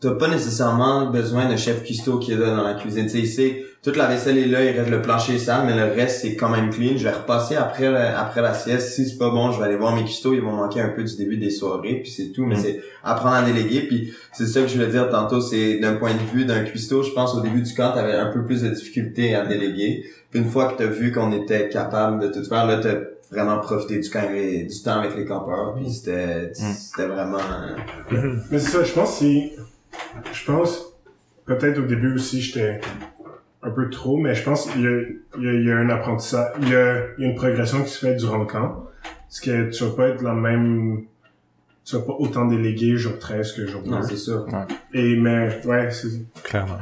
[0.00, 3.06] T'as pas nécessairement besoin d'un chef cuistot qui est là dans la cuisine.
[3.06, 6.20] Tu sais, toute la vaisselle est là, il reste le plancher sale, mais le reste,
[6.20, 6.96] c'est quand même clean.
[6.98, 8.90] Je vais repasser après, la- après la sieste.
[8.92, 10.34] Si c'est pas bon, je vais aller voir mes cuistots.
[10.34, 12.44] Ils vont manquer un peu du début des soirées, puis c'est tout.
[12.44, 12.60] Mais Mm.
[12.62, 13.80] c'est apprendre à déléguer.
[13.88, 17.02] Puis c'est ça que je voulais dire tantôt, c'est d'un point de vue d'un cuistot,
[17.02, 20.04] je pense au début du camp, t'avais un peu plus de difficulté à déléguer.
[20.30, 22.96] Puis une fois que t'as vu qu'on était capable de tout faire, là, t'as
[23.32, 25.74] vraiment profité du, camp, du temps avec les campeurs.
[25.76, 26.72] Puis c'était, Mm.
[26.76, 27.38] c'était vraiment...
[28.12, 29.52] euh, Mais c'est ça, je pense que c'est...
[30.34, 30.86] Je pense...
[31.46, 32.80] Peut-être au début aussi, j'étais
[33.62, 35.00] un peu trop, mais je pense qu'il y a,
[35.38, 37.34] il y a, il y a un apprentissage, il y a, il y a une
[37.36, 38.86] progression qui se fait durant le camp.
[39.02, 41.04] Parce que tu vas pas être la même...
[41.84, 43.90] Tu vas pas autant déléguer jour 13 que jour 2.
[43.90, 44.46] Non, c'est sûr.
[44.92, 46.08] Et mais, ouais, c'est...
[46.42, 46.78] Clairement.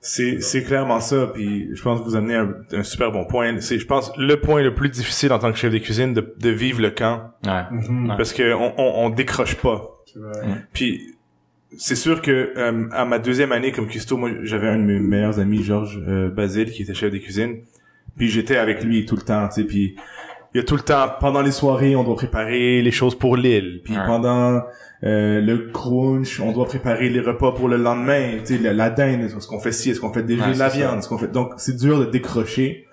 [0.00, 3.60] C'est, c'est clairement ça, puis je pense que vous amenez un, un super bon point.
[3.60, 6.34] C'est, je pense, le point le plus difficile en tant que chef de cuisine de,
[6.38, 8.14] de vivre le camp, ouais Mhm.
[8.16, 9.90] parce que on, on, on décroche pas.
[10.72, 11.16] Puis
[11.76, 14.98] c'est sûr que euh, à ma deuxième année comme cuistot, moi j'avais un de mes
[14.98, 17.58] meilleurs amis, Georges euh, Basile, qui était chef de cuisine.
[18.16, 19.64] Puis j'étais avec lui tout le temps, tu sais.
[19.66, 19.94] Puis
[20.54, 23.36] il y a tout le temps, pendant les soirées, on doit préparer les choses pour
[23.36, 23.82] l'île.
[23.84, 24.06] Puis Ouais.
[24.06, 24.62] pendant
[25.04, 28.38] euh, le crunch, on doit préparer les repas pour le lendemain.
[28.44, 30.58] Tu sais, la, la dinde, est-ce qu'on fait ci, est-ce qu'on fait déjà Ouais, de
[30.58, 31.30] la viande, est-ce qu'on fait...
[31.30, 32.86] Donc, c'est dur de décrocher.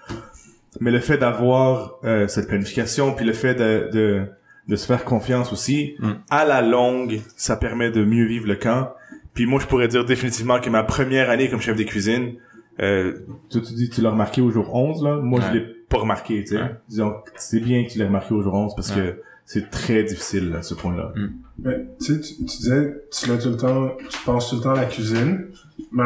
[0.81, 4.21] Mais le fait d'avoir euh, cette planification, puis le fait de, de,
[4.67, 6.12] de se faire confiance aussi, Mm.
[6.30, 8.93] à la longue, ça permet de mieux vivre le camp.
[9.34, 12.34] Puis moi, je pourrais dire définitivement que ma première année comme chef de cuisine,
[12.82, 15.17] euh, tu, tu dis tu l'as remarqué au jour 11, là.
[15.17, 15.45] Moi, Ouais.
[15.49, 16.62] je l'ai pas remarqué, tu sais.
[16.62, 16.75] Ouais.
[16.89, 18.95] Disons, c'est bien que tu l'aies remarqué au jour 11 parce Ouais.
[18.95, 21.13] que c'est très difficile, à ce point-là.
[21.60, 24.62] Mais, tu sais, tu, tu disais, tu l'as tout le temps, tu penses tout le
[24.62, 25.47] temps à la cuisine,
[25.91, 26.04] mais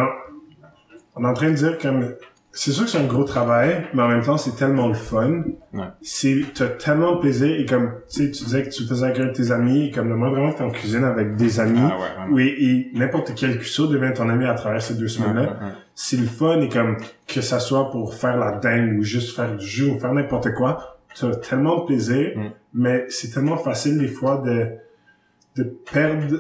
[1.16, 2.14] on est en train de dire comme,
[2.52, 5.44] c'est sûr que c'est un gros travail, mais en même temps, c'est tellement le fun.
[5.74, 5.86] Ouais.
[6.02, 9.34] C'est, t'as tellement de plaisir, et comme, tu sais, tu disais que tu faisais avec
[9.34, 11.96] tes amis, et comme le moins vraiment que t'es en cuisine avec des amis, Ah
[11.98, 12.32] ouais, ouais.
[12.32, 12.56] oui,
[12.94, 15.60] et n'importe quel cuisseau devient ton ami à travers ces deux semaines-là.
[15.96, 19.56] C'est le fun et comme que ça soit pour faire la dinde ou juste faire
[19.56, 22.50] du jus ou faire n'importe quoi, tu as tellement de plaisir, Mm.
[22.74, 24.68] mais c'est tellement facile des fois de
[25.56, 26.38] de perdre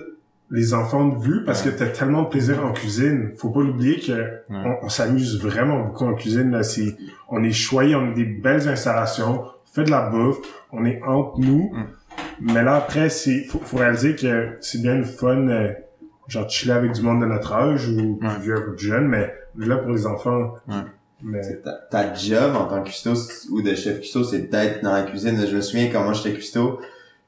[0.52, 3.32] les enfants de vue parce que tu as tellement de plaisir en cuisine.
[3.38, 6.96] Faut pas l'oublier que on, on s'amuse vraiment beaucoup en cuisine là, c'est
[7.30, 10.40] on est choyé, on a des belles installations, on fait de la bouffe,
[10.72, 11.72] on est entre nous.
[12.42, 15.72] Mais là après c'est faut, faut réaliser que c'est bien le fun euh,
[16.28, 18.30] genre chiller avec du monde de notre âge ou Ouais.
[18.30, 20.76] plus vieux ou plus jeune mais là pour les enfants Ouais.
[21.22, 23.14] mais Ta, ta job en tant que cuistot
[23.52, 25.38] ou de chef cuistot, c'est d'être dans la cuisine.
[25.48, 26.80] Je me souviens quand moi j'étais cuistot,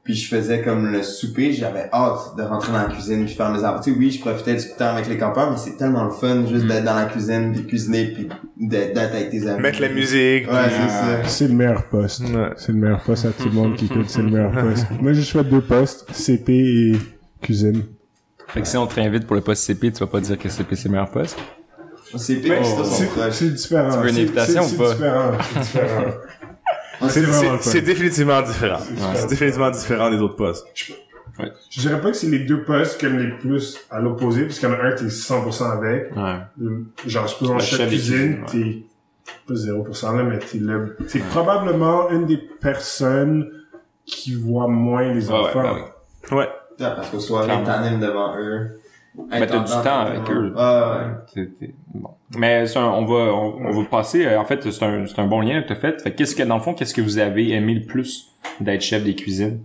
[0.04, 3.52] puis je faisais comme le souper, j'avais hâte de rentrer dans la cuisine puis faire
[3.52, 3.82] mes affaires.
[3.82, 6.46] Tu sais, oui, je profitais du temps avec les campeurs, mais c'est tellement le fun
[6.48, 9.62] juste d'être dans la cuisine, puis de cuisiner, puis d'être avec tes amis.
[9.62, 10.48] Mettre la musique.
[10.52, 11.28] Ouais, c'est ça.
[11.28, 12.50] c'est le meilleur poste Ouais.
[12.58, 15.14] c'est le meilleur poste à tout le monde qui écoute c'est le meilleur poste moi
[15.14, 16.96] j'ai choisi deux postes CP et
[17.42, 17.84] cuisine
[18.48, 20.50] Fait que si on te réinvite pour le poste CP, tu vas pas dire que
[20.50, 21.38] CP c'est le meilleur poste?
[22.12, 24.88] Cuistot c'est- différent Tu veux une invitation ou pas?
[24.90, 26.14] c'est différent c'est différent Ouais,
[27.10, 27.72] c'est C'est vraiment le c'est- fun.
[27.72, 28.80] c'est définitivement différent.
[29.16, 30.66] C'est définitivement différent des autres postes.
[31.70, 34.70] Je dirais pas que c'est les deux postes comme les plus à l'opposé, parce qu'il
[34.70, 36.16] y en a un, t'es 100% avec.
[36.16, 36.36] Ouais.
[36.60, 38.84] Le- Genre, supposons Le chef chef de cuisine, t'es
[39.48, 43.50] pas 0% là, mais t'es le, t'es probablement une des personnes
[44.06, 45.74] qui voit moins les Ouais, ouais, enfants.
[45.76, 45.82] oui.
[46.32, 46.38] Ouais.
[46.38, 47.64] Ouais, Parce qu'au soir, Clairement.
[47.64, 48.80] t'animes devant eux.
[49.30, 50.54] T'as du temps avec eux.
[50.56, 51.48] Ouais.
[51.96, 52.10] Bon.
[52.38, 55.20] Mais c'est un- on va on, on va passer euh, en fait c'est un c'est
[55.20, 56.02] un bon lien que tu as fait.
[56.02, 58.28] Fait que qu'est-ce que dans le fond qu'est-ce que vous avez aimé le plus
[58.62, 59.60] d'être chef des cuisines?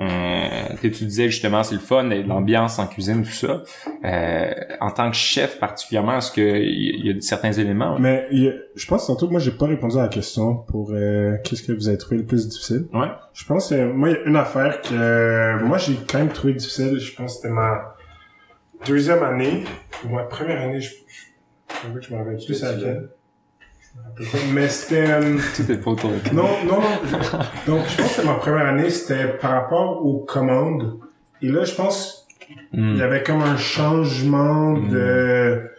[0.00, 0.48] Euh,
[0.80, 3.62] tu disais justement c'est le fun l'ambiance en cuisine tout ça.
[4.04, 7.96] Euh, en tant que chef particulièrement est-ce que il y, a certains éléments?
[8.00, 11.36] Mais y a- je pense tantôt, moi, j'ai pas répondu à la question pour euh,
[11.44, 12.86] qu'est-ce que vous avez trouvé le plus difficile.
[12.94, 13.08] Ouais.
[13.32, 16.52] Je pense, euh, moi, il y a une affaire que moi, j'ai quand même trouvé
[16.54, 16.98] difficile.
[16.98, 17.94] Je pense que c'était ma
[18.86, 19.64] deuxième année,
[20.04, 23.08] ou ma première année, je, je, je, me rappelle plus c'est laquelle.
[24.52, 25.10] Mais c'était...
[25.10, 27.38] euh, tout est pas de non, non, non.
[27.66, 30.98] Donc, je pense que ma première année, c'était par rapport aux commandes.
[31.42, 32.24] Et là, je pense
[32.72, 32.92] Hmm.
[32.94, 34.88] il y avait comme un changement Mm.
[34.88, 35.70] de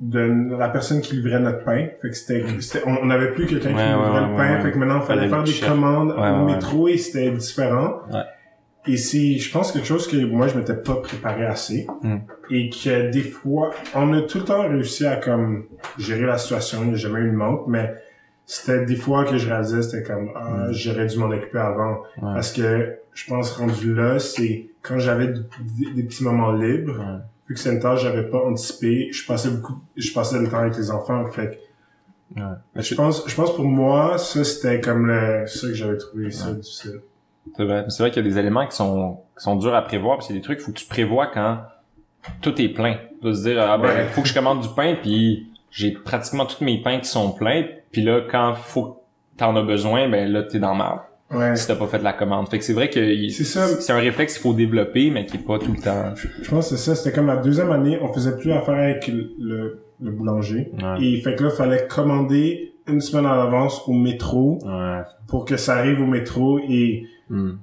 [0.00, 1.88] de la personne qui livrait notre pain.
[2.00, 3.74] Fait que c'était, c'était on n'avait plus quelqu'un qui.
[3.74, 4.56] Ouais, livrait ouais, le ouais, pain.
[4.56, 4.62] ouais.
[4.62, 5.68] Fait que maintenant, il fallait faire des chef.
[5.68, 8.00] commandes Ouais, au ouais, métro et c'était différent.
[8.86, 11.86] Et c'est, je pense, quelque chose que moi, je m'étais pas préparé assez.
[12.02, 12.16] Mm.
[12.50, 15.66] Et que des fois, on a tout le temps réussi à comme
[15.98, 16.80] gérer la situation.
[16.82, 17.94] Il n'y a jamais eu de manque, mais
[18.44, 20.72] c'était des fois que je réalisais, c'était comme, ah, Mm.
[20.72, 21.98] j'aurais dû m'en occuper avant.
[22.20, 22.34] Ouais.
[22.34, 27.20] Parce que je pense rendu là, c'est quand j'avais des, petits moments libres, Ouais.
[27.48, 30.58] vu que c'est une tâche j'avais pas anticipé, je passais beaucoup, je passais le temps
[30.58, 31.24] avec les enfants.
[31.30, 31.60] Fait
[32.34, 32.42] Ouais.
[32.82, 36.50] je pense, je pense pour moi, ça c'était comme le, ça que j'avais trouvé ça
[36.52, 37.02] difficile.
[37.56, 37.84] C'est vrai.
[37.88, 40.26] C'est vrai qu'il y a des éléments qui sont, qui sont durs à prévoir, puis
[40.28, 41.58] c'est des trucs qu'il faut que tu prévois quand
[42.40, 42.96] tout est plein.
[43.22, 44.04] De se dire, ah ben, Ouais.
[44.12, 47.64] faut que je commande du pain, puis j'ai pratiquement tous mes pains qui sont pleins,
[47.90, 48.96] puis là, quand faut que
[49.38, 51.06] t'en as besoin, ben là, t'es dans marre.
[51.30, 51.56] Ouais.
[51.56, 52.48] Si t'as pas fait la commande.
[52.50, 55.58] Fait que c'est vrai que C'est un réflexe qu'il faut développer, mais qui est pas
[55.58, 56.12] tout le temps.
[56.14, 56.94] Je pense que c'est ça.
[56.94, 60.70] C'était comme la deuxième année, on faisait plus affaire avec le boulanger.
[60.74, 61.02] Ouais.
[61.04, 65.00] Et fait que là, fallait commander une semaine à l'avance au métro Ouais.
[65.28, 67.56] pour que ça arrive au métro et Hmm.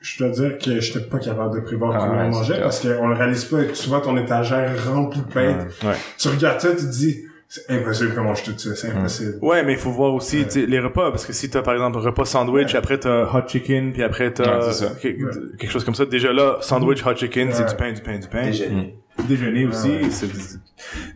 [0.00, 2.80] je dois dire que j'étais pas capable de prévoir Ah combien ouais, on mangeait parce
[2.80, 3.64] qu'on le réalise pas.
[3.64, 5.58] Tu vois ton étagère remplie de pain.
[5.82, 5.88] Ouais.
[5.88, 5.94] Ouais.
[6.18, 9.38] Tu regardes ça, tu te dis, c'est impossible qu'on mange tout ça, c'est impossible.
[9.42, 10.66] Ouais, mais il faut voir aussi Ouais.
[10.66, 12.76] les repas, parce que si t'as par exemple un repas sandwich, Ouais.
[12.76, 16.04] après t'as hot chicken, puis après t'as Ouais, que- quelque chose comme ça.
[16.06, 18.42] Déjà là, sandwich, hot chicken, c'est du pain, du pain, du pain.
[18.46, 18.98] Déjeuner.
[19.28, 19.88] Déjeuner aussi.
[19.90, 20.10] Ouais.
[20.10, 20.58] c'est-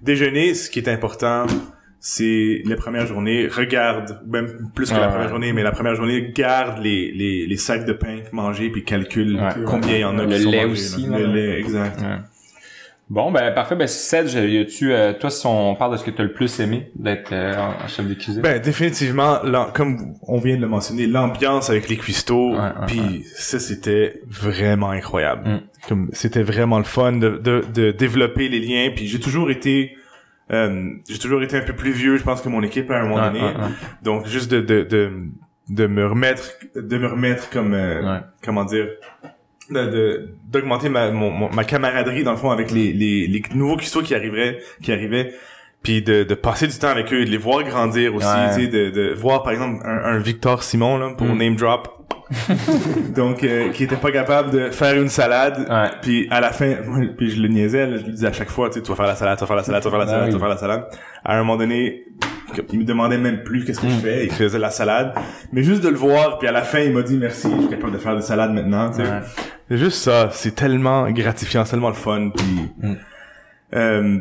[0.03, 1.47] Déjeuner, ce qui est important,
[2.11, 3.49] c'est les premières journées.
[3.49, 5.09] Regarde, même plus que la Ouais.
[5.09, 8.83] première journée, mais la première journée, garde les, les, les sacs de pain mangés, puis
[8.83, 9.63] calcule Ouais.
[9.67, 11.07] combien il y en a Le qui lait aussi.
[11.07, 12.01] Le lait, exact.
[12.01, 12.17] Ouais.
[13.11, 13.77] Bon, ben parfait.
[13.77, 16.61] Ben y tu euh, toi, si on parle de ce que tu as le plus
[16.61, 18.41] aimé d'être euh, en chef de cuisine?
[18.43, 19.39] Ben définitivement,
[19.75, 22.55] comme on vient de le mentionner, l'ambiance avec les cuistots,
[22.87, 25.47] puis ça c'était vraiment incroyable.
[25.49, 25.61] Mm.
[25.89, 28.91] Comme c'était vraiment le fun de, de, de développer les liens.
[28.95, 29.97] Puis j'ai toujours été,
[30.51, 33.07] euh, j'ai toujours été un peu plus vieux, je pense que mon équipe à un
[33.07, 33.41] moment donné.
[34.03, 35.11] Donc juste de de de
[35.69, 38.87] de me remettre, de me remettre comme euh, comment dire
[39.71, 43.77] de de- d'augmenter ma mon, ma camaraderie dans le fond avec les les, les nouveaux
[43.77, 45.33] cuistots qui arriveraient qui arrivaient
[45.83, 48.49] puis de, de passer du temps avec eux de les voir grandir aussi Ouais.
[48.55, 51.39] tu sais de, de voir par exemple un, un Victor Simon là pour Mm.
[51.39, 51.98] name drop
[53.15, 55.91] donc euh, qui était pas capable de faire une salade Ouais.
[56.03, 56.75] puis à la fin
[57.17, 58.97] puis je le niaisais là, je lui disais à chaque fois tu sais tu vas
[58.97, 60.33] faire la salade tu vas faire la salade tu vas faire la Ah salade tu
[60.35, 60.85] vas faire la salade
[61.25, 62.05] à un moment donné
[62.73, 63.91] il me demandait même plus qu'est-ce que Mm.
[63.91, 65.15] je fais il faisait la salade
[65.53, 67.69] mais juste de le voir puis à la fin il m'a dit merci je suis
[67.71, 69.21] capable de faire des salades maintenant tu sais Ouais.
[69.71, 72.31] c'est juste ça, c'est tellement gratifiant, tellement le fun.
[72.35, 72.95] Puis Mm.
[73.75, 74.19] euh,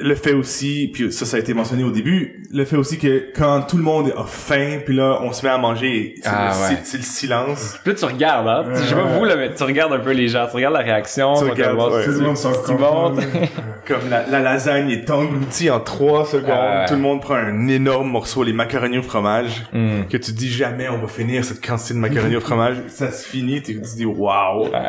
[0.00, 3.32] le fait aussi, puis ça, ça a été mentionné au début, le fait aussi que
[3.36, 6.52] quand tout le monde a faim, puis là, on se met à manger, c'est Ah,
[6.54, 6.80] le, ouais.
[6.84, 7.78] c'est le silence.
[7.82, 8.64] Puis là, tu regardes, hein.
[8.74, 10.80] Je sais pas vous, là, mais tu regardes un peu les gens, tu regardes la
[10.82, 12.04] réaction, Tu regardes, ouais.
[12.04, 12.52] Tout le monde s'en.
[13.86, 16.86] Comme la, la lasagne est engloutie en trois secondes, Ah, ouais.
[16.86, 20.04] tout le monde prend un énorme morceau, les macaronis au fromage, Hmm.
[20.10, 23.26] que tu dis jamais on va finir cette quantité de macaronis au fromage, ça se
[23.26, 24.64] finit, tu te dis waouh.
[24.66, 24.88] Ouais.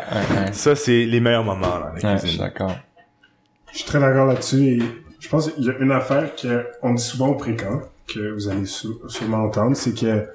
[0.52, 2.40] Ça, c'est les meilleurs moments, là, la cuisine.
[2.40, 2.74] d'accord.
[3.72, 4.82] Je suis très d'accord là-dessus et
[5.18, 6.30] je pense qu'il y a une affaire
[6.80, 7.80] qu'on dit souvent au précamp,
[8.12, 10.26] que vous allez sûrement entendre, c'est que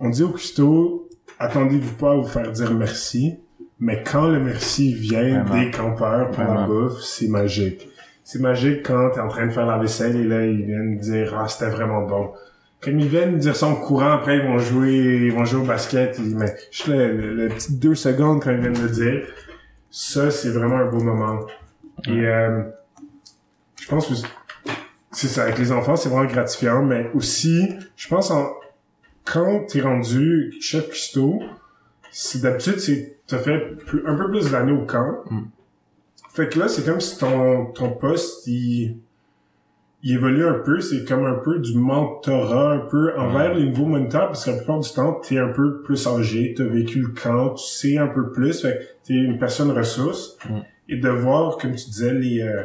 [0.00, 3.36] on dit au cuistot, attendez-vous pas à vous faire dire merci,
[3.78, 5.62] mais quand le merci vient Vraiment.
[5.64, 7.88] des campeurs pour la bouffe, c'est magique.
[8.24, 11.34] C'est magique quand t'es en train de faire la vaisselle et là, ils viennent dire,
[11.38, 12.30] ah, c'était vraiment bon.
[12.80, 15.64] Comme ils viennent dire ça en courant, après, ils vont jouer, ils vont jouer au
[15.64, 16.54] basket, ils- mais
[16.88, 19.26] le, le, le petit deux secondes quand ils viennent le dire,
[19.90, 21.40] ça, c'est vraiment un beau moment.
[22.06, 22.62] Et, euh,
[23.80, 24.14] je pense que
[25.12, 28.48] c'est ça, avec les enfants, c'est vraiment gratifiant, mais aussi, je pense en,
[29.24, 30.90] quand t'es rendu chef
[32.10, 35.24] c'est d'habitude, c'est, t'as fait plus, un peu plus d'années au camp.
[35.30, 35.42] Mm.
[36.30, 38.98] Fait que là, c'est comme si ton, ton poste, il,
[40.02, 43.86] il évolue un peu, c'est comme un peu du mentorat, un peu envers les nouveaux
[43.86, 47.08] moniteurs, parce que la plupart du temps, t'es un peu plus âgé, t'as vécu le
[47.08, 50.36] camp, tu sais un peu plus, fait que t'es une personne ressource.
[50.48, 50.58] Mm.
[50.88, 52.62] Et de voir, comme tu disais, les, euh,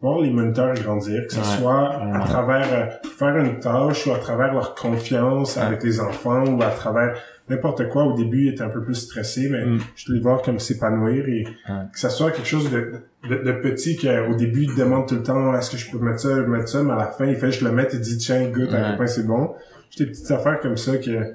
[0.00, 4.12] voir les moniteurs grandir, que ce Ouais, soit à travers euh, faire une tâche ou
[4.12, 5.62] à travers leur confiance Ouais.
[5.62, 7.16] avec les enfants ou à travers
[7.48, 8.04] n'importe quoi.
[8.04, 9.78] Au début, ils étaient un peu plus stressés, mais Mm.
[9.96, 11.44] je les voir comme s'épanouir et
[11.92, 12.92] que ça soit quelque chose de,
[13.28, 16.20] de, de petit qu'au début, ils demandent tout le temps, est-ce que je peux mettre
[16.20, 18.46] ça, mettre ça, mais à la fin, il fait, je le mets, il dit, tiens,
[18.50, 19.54] goûte, à quel point c'est bon.
[19.90, 21.32] J'ai des petites affaires comme ça que,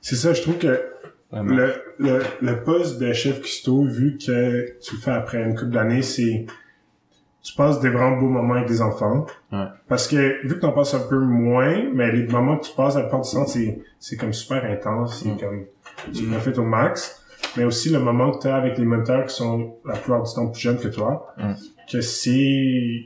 [0.00, 0.80] c'est ça, je trouve que.
[1.42, 5.72] Le, le, le poste de chef cuistot, vu que tu le fais après une couple
[5.72, 6.46] d'années, c'est
[7.42, 9.26] tu passes des vraiment beaux moments avec des enfants.
[9.52, 9.66] Ouais.
[9.86, 12.96] Parce que vu que t'en passes un peu moins, mais les moments que tu passes
[12.96, 15.38] à la plupart du temps, c'est, c'est comme super intense, c'est Mm.
[15.38, 15.64] comme
[16.12, 17.20] tu profites au max.
[17.56, 20.32] Mais aussi le moment que tu as avec les menteurs qui sont la plupart du
[20.34, 21.52] temps plus jeunes que toi, Mm.
[21.92, 23.04] que c'est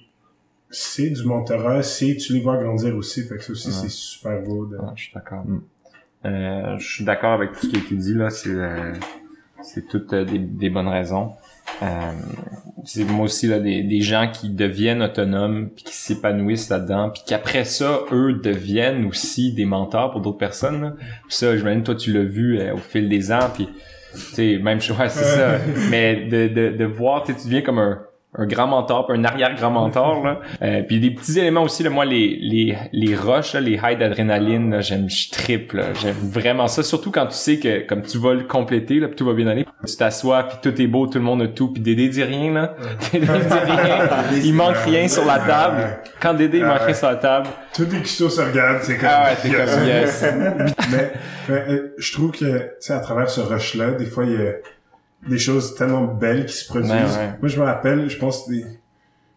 [0.70, 3.74] c'est du mentorat, c'est tu les vois grandir aussi, fait que ça aussi Ouais.
[3.74, 4.76] c'est super beau de...
[4.76, 5.42] Ouais, je suis d'accord.
[5.48, 5.56] Euh,
[6.24, 8.30] je suis d'accord avec tout ce qui a été dit là.
[8.30, 8.92] C'est euh,
[9.62, 11.32] c'est toutes euh, des, des bonnes raisons.
[11.82, 12.12] Euh,
[12.84, 17.22] c'est moi aussi là des, des gens qui deviennent autonomes puis qui s'épanouissent là-dedans puis
[17.26, 20.80] qu'après ça eux deviennent aussi des mentors pour d'autres personnes.
[20.80, 20.94] Là.
[20.98, 23.68] Puis ça, j'imagine toi tu l'as vu euh, au fil des ans puis
[24.12, 25.58] tu sais même chose ouais, c'est ça.
[25.90, 28.00] Mais de de de voir tu deviens comme un
[28.36, 30.40] un grand mentor, puis un arrière-grand mentor là.
[30.62, 33.96] Euh, puis des petits éléments aussi là, moi les les les rushs, là, les highs
[33.96, 35.84] d'adrénaline, là, j'aime je triple, là.
[36.00, 39.16] j'aime vraiment ça surtout quand tu sais que comme tu vas le compléter là, puis
[39.16, 39.66] tout va bien aller.
[39.86, 42.52] Tu t'assois puis tout est beau, tout le monde a tout, puis Dédé dit rien
[42.52, 42.74] là.
[43.12, 44.08] Dédé dit rien.
[44.42, 46.00] Il manque rien sur la table.
[46.20, 47.46] Quand Dédé il manque rien sur la table.
[47.72, 49.08] Tous les custos se regardent, c'est comme...
[49.10, 50.24] Ah ouais, t'es comme yes.
[50.90, 51.12] mais,
[51.48, 54.36] mais, euh, je trouve que, tu sais, à travers ce rush-là, des fois, il y
[54.36, 54.52] a
[55.26, 56.92] des choses tellement belles qui se produisent.
[56.92, 57.38] Ouais, ouais.
[57.40, 58.64] Moi, je me rappelle, je pense, des,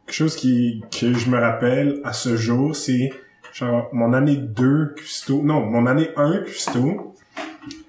[0.05, 3.11] quelque chose qui, que je me rappelle à ce jour, c'est,
[3.53, 7.15] genre, mon année 2 custo, non, mon année 1 custo,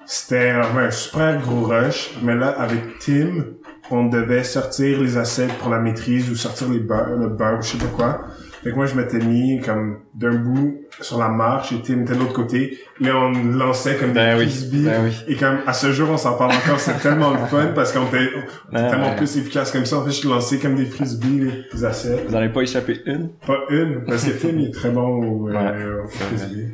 [0.07, 3.45] c'était un, un super gros rush, mais là, avec Tim,
[3.91, 7.73] on devait sortir les assiettes pour la maîtrise ou sortir les beurres, le beurre, je
[7.73, 8.27] sais pas quoi.
[8.63, 12.15] Fait que moi, je m'étais mis comme d'un bout sur la marche, et Tim était
[12.15, 12.79] de l'autre côté.
[13.01, 14.85] Mais on lançait comme Ben des oui, frisbees.
[14.85, 15.13] ben oui.
[15.27, 16.79] Et comme, à ce jour, on s'en parle encore.
[16.79, 18.29] C'est tellement le fun parce qu'on était
[18.73, 19.99] Ouais, tellement plus efficace comme ça.
[19.99, 22.27] En fait, je lançais comme des frisbees, les assiettes.
[22.29, 23.31] Vous en avez pas échappé une?
[23.47, 26.69] Pas une, parce que Tim, il est très bon au, euh, Ouais, au frisbee.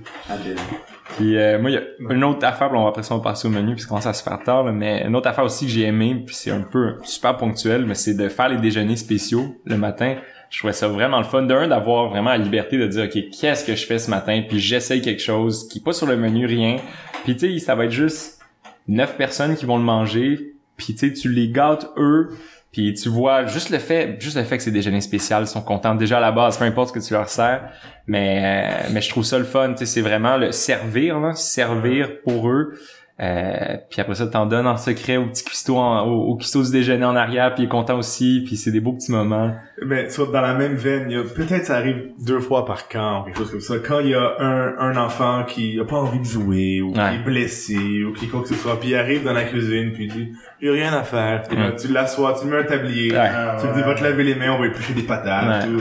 [1.17, 3.19] Puis euh, moi, il y a une autre affaire, puis on va après ça on
[3.19, 5.29] va passer au menu, puis ça commence à se faire tard, là, mais une autre
[5.29, 8.49] affaire aussi que j'ai aimé, puis c'est un peu super ponctuel, mais c'est de faire
[8.51, 10.17] les déjeuners spéciaux le matin.
[10.51, 11.43] Je trouvais ça vraiment le fun.
[11.43, 14.43] D'un, d'avoir vraiment la liberté de dire, OK, qu'est-ce que je fais ce matin?
[14.49, 16.77] Puis j'essaye quelque chose qui est pas sur le menu, rien.
[17.25, 18.41] Puis tu sais, ça va être juste
[18.87, 22.31] neuf personnes qui vont le manger, puis tu sais, tu les gâtes eux,
[22.73, 25.63] puis tu vois juste le fait, juste le fait que c'est déjeuner spécial, ils sont
[25.63, 27.71] contents déjà à la base, peu importe ce que tu leur sers.
[28.07, 31.35] Mais euh, mais je trouve ça le fun, tu sais, c'est vraiment le servir, là,
[31.35, 32.75] servir pour eux.
[33.21, 36.63] Euh, puis après ça, t'en donnes en secret au petit cuistot, en- au, au cuistot
[36.63, 39.53] du déjeuner en arrière, puis il est content aussi, puis c'est des beaux petits moments.
[39.85, 43.23] Mais vois, dans la même veine, il a peut-être ça arrive deux fois par camp,
[43.23, 43.75] ou quelque chose comme ça.
[43.85, 47.01] Quand il y a un, un enfant qui a pas envie de jouer, ou qui
[47.01, 50.05] est blessé, ou qui quoi que ce soit, puis il arrive dans la cuisine, puis
[50.05, 51.43] il dit j'ai rien à faire.
[51.43, 51.77] Puis là, Mm.
[51.77, 53.31] tu l'assois, tu mets un tablier, Ouais.
[53.61, 55.65] tu lui dis va te laver les mains, on va éplucher des patates.
[55.67, 55.75] Ouais.
[55.75, 55.81] Ou,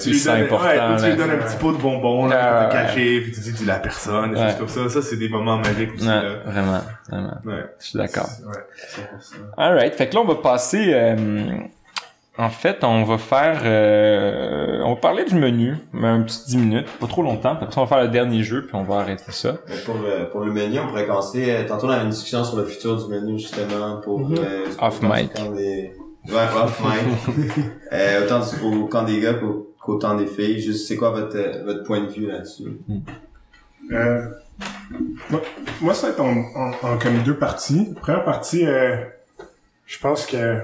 [0.00, 2.36] Tu C'est donnes, important, ouais, ou tu lui donnes un petit pot de bonbons là,
[2.54, 4.88] Ouais, pour te cacher, puis tu dis dis la personne, des choses comme ça.
[4.88, 6.06] Ça, c'est des moments magiques aussi.
[6.06, 6.34] Ouais, Là.
[6.46, 7.34] vraiment, vraiment.
[7.44, 7.64] Ouais.
[7.80, 8.28] Je suis d'accord.
[8.46, 8.54] Ouais,
[8.96, 9.34] 100%.
[9.56, 10.90] Alright, fait que là on va passer.
[10.92, 11.26] euh,
[12.40, 16.56] en fait, on va faire, euh, on va parler du menu, mais un petit 10
[16.58, 17.56] minutes, pas trop longtemps.
[17.56, 19.54] Puis après ça, on va faire le dernier jeu, puis on va arrêter ça.
[19.84, 21.46] Pour le, pour le menu, on pourrait commencer.
[21.50, 24.20] euh, Tantôt, on avait une discussion sur le futur du menu, justement, pour.
[24.20, 24.36] Mhm.
[24.38, 25.32] euh, Off mic.
[25.56, 25.92] des-
[26.26, 27.64] Ouais, off mic.
[27.92, 30.60] euh, autant du, au camp des gars qu'au, qu'au temps des filles.
[30.60, 32.78] Juste, c'est quoi votre, votre point de vue là-dessus?
[33.92, 34.26] Euh,
[35.30, 35.40] moi,
[35.80, 37.94] moi, ça va être en, en, en comme deux parties.
[38.00, 38.96] Première partie, euh,
[39.86, 40.56] je pense que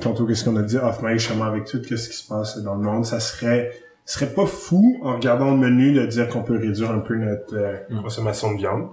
[0.00, 0.76] tantôt qu'est-ce qu'on a dit?
[0.76, 3.70] Off mic justement avec tout qu'est-ce qui se passe dans le monde, ça serait
[4.04, 7.16] ce serait pas fou en regardant le menu de dire qu'on peut réduire un peu
[7.16, 8.02] notre euh, Mm.
[8.02, 8.88] consommation de viande.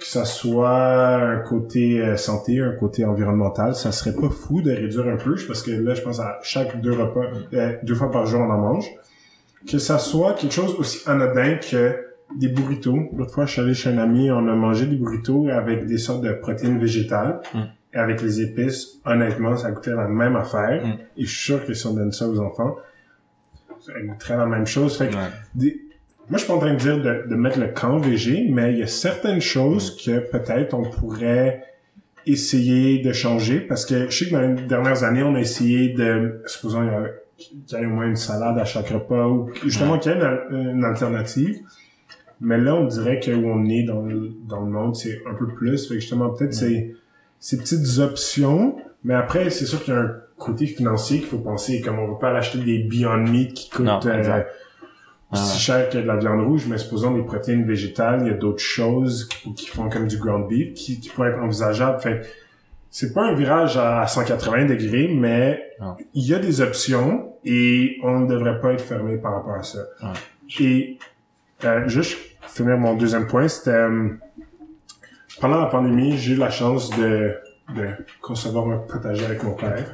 [0.00, 4.70] Que ça soit un côté euh, santé, un côté environnemental, ça serait pas fou de
[4.70, 8.10] réduire un peu, parce que là, je pense à chaque deux repas, euh, deux fois
[8.10, 8.90] par jour, on en mange.
[9.70, 11.94] Que ça soit quelque chose aussi anodin que
[12.38, 13.10] des burritos.
[13.14, 15.98] L'autre fois, je suis allé chez un ami, on a mangé des burritos avec des
[15.98, 17.40] sortes de protéines végétales.
[17.52, 17.58] Mm.
[17.92, 20.82] Et avec les épices, honnêtement, ça goûtait la même affaire.
[20.86, 20.90] Mm.
[21.18, 22.76] Et je suis sûr que si on donne ça aux enfants,
[23.80, 24.96] ça goûterait la même chose.
[24.96, 25.16] Fait que
[25.54, 25.89] des-
[26.30, 28.72] moi, je suis pas en train de dire de, de mettre le camp végé, mais
[28.72, 31.64] il y a certaines choses que peut-être on pourrait
[32.26, 35.90] essayer de changer parce que je sais que dans les dernières années, on a essayé
[35.94, 39.26] de, supposons il y a- qu'il y ait au moins une salade à chaque repas
[39.26, 41.56] ou justement qu'il y ait une, al- une alternative.
[42.42, 45.34] Mais là, on dirait que où on est dans le, dans le monde, c'est un
[45.34, 45.88] peu plus.
[45.88, 46.94] Fait que justement, peut-être c'est
[47.38, 48.76] ces petites options.
[49.04, 51.80] Mais après, c'est sûr qu'il y a un côté financier qu'il faut penser.
[51.80, 54.42] Comme on va pas acheter des Beyond Meat qui coûtent Non, euh,
[55.32, 55.46] exact.
[55.46, 55.58] si Ouais.
[55.58, 58.62] cher que de la viande rouge, mais supposons des protéines végétales, il y a d'autres
[58.62, 62.00] choses qui, qui font comme du ground beef qui, qui pourraient être envisageables.
[62.00, 62.22] Fait
[62.92, 65.96] c'est pas un virage à 180 degrés, mais Non.
[66.14, 69.62] il y a des options et on ne devrait pas être fermé par rapport à
[69.62, 69.78] ça.
[70.02, 70.08] Ouais.
[70.58, 70.98] Et
[71.64, 74.08] euh, juste finir mon deuxième point, c'était euh,
[75.40, 77.36] pendant la pandémie, j'ai eu la chance de,
[77.76, 77.86] de
[78.20, 79.84] concevoir un potager avec mon père.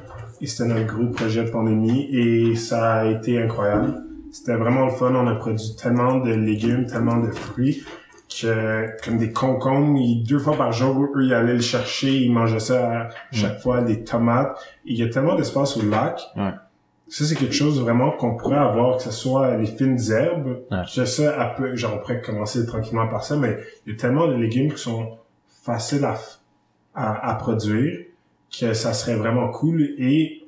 [0.40, 4.02] Et c'était notre gros projet de pandémie et ça a été incroyable.
[4.38, 5.14] C'était vraiment le fun.
[5.14, 7.82] On a produit tellement de légumes, tellement de fruits
[8.28, 12.30] que, comme des concombres, ils- deux fois par jour, eux, ils allaient le chercher, ils
[12.30, 14.58] mangeaient ça à chaque fois, des tomates.
[14.84, 16.20] Et il y a tellement d'espace au lac.
[16.36, 16.50] Ouais.
[17.08, 20.82] Ça, c'est quelque chose vraiment qu'on pourrait avoir, que ce soit les fines herbes, Ouais.
[20.94, 23.98] que ça, à peu- genre, on pourrait commencer tranquillement par ça, mais il y a
[23.98, 25.16] tellement de légumes qui sont
[25.62, 26.16] faciles à,
[26.94, 28.00] à, à produire
[28.60, 30.42] que ça serait vraiment cool et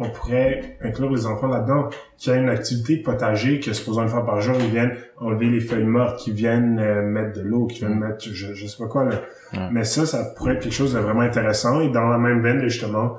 [0.00, 4.08] on pourrait inclure les enfants là-dedans, qu'il y a une activité potager, que supposons une
[4.08, 7.66] fois par jour, ils viennent enlever les feuilles mortes, qu'ils viennent euh, mettre de l'eau,
[7.66, 8.06] qu'ils viennent Mm.
[8.08, 9.16] mettre, je, je sais pas quoi, là.
[9.52, 9.68] Ouais.
[9.70, 12.60] Mais ça, ça pourrait être quelque chose de vraiment intéressant et dans la même veine,
[12.62, 13.18] justement,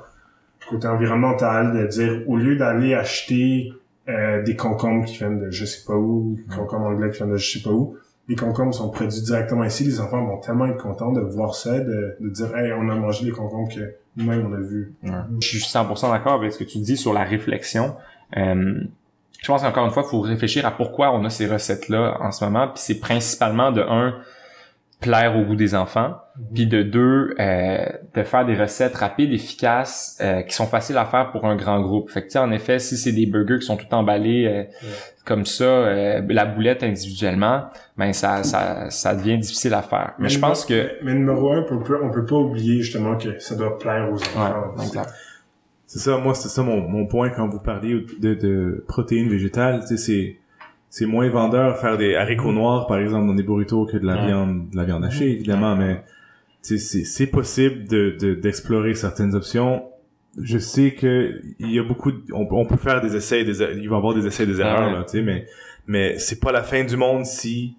[0.68, 3.72] côté environnemental, de dire, au lieu d'aller acheter
[4.08, 6.54] euh, des concombres qui viennent de je sais pas où, Mm.
[6.56, 7.96] concombres anglais qui viennent de je sais pas où,
[8.32, 11.78] les concombres sont produits directement ici, les enfants vont tellement être contents de voir ça,
[11.78, 14.94] de, de dire, hey, on a mangé les concombres que nous-mêmes on a vu.
[15.02, 15.10] Ouais.
[15.40, 17.94] Je suis 100% d'accord avec ce que tu dis sur la réflexion.
[18.38, 18.80] Euh,
[19.38, 22.30] je pense qu'encore une fois, il faut réfléchir à pourquoi on a ces recettes-là en
[22.30, 22.68] ce moment.
[22.68, 24.14] Puis c'est principalement de un
[25.02, 26.14] plaire au goût des enfants,
[26.54, 27.84] puis de deux euh,
[28.14, 31.80] de faire des recettes rapides, efficaces, euh, qui sont faciles à faire pour un grand
[31.82, 32.08] groupe.
[32.10, 34.64] Fait que tu sais, en effet, si c'est des burgers qui sont tout emballés euh,
[35.26, 37.64] comme ça, euh, la boulette individuellement,
[37.98, 40.14] ben ça, ça, ça devient difficile à faire.
[40.18, 43.16] Mais je numéro- pense que Mais numéro un, on peut, on peut pas oublier justement
[43.18, 44.72] que ça doit plaire aux enfants.
[44.78, 45.10] ouais, exact.
[45.86, 49.80] C'est ça, moi, c'est ça mon, mon point quand vous parliez de, de protéines végétales,
[49.82, 50.36] tu sais, c'est,
[50.94, 54.16] c'est moins vendeur faire des haricots noirs, par exemple, dans des burritos que de la
[54.16, 54.26] Ouais.
[54.26, 56.02] viande, de la viande hachée, évidemment, mais,
[56.60, 59.84] c'est, c'est possible de, de, d'explorer certaines options.
[60.38, 63.60] Je sais que il y a beaucoup, de- on, on peut faire des essais, des,
[63.62, 64.92] il va y avoir des essais, des erreurs, ouais.
[64.98, 65.46] là, tu sais, mais,
[65.86, 67.74] mais c'est pas la fin du monde si,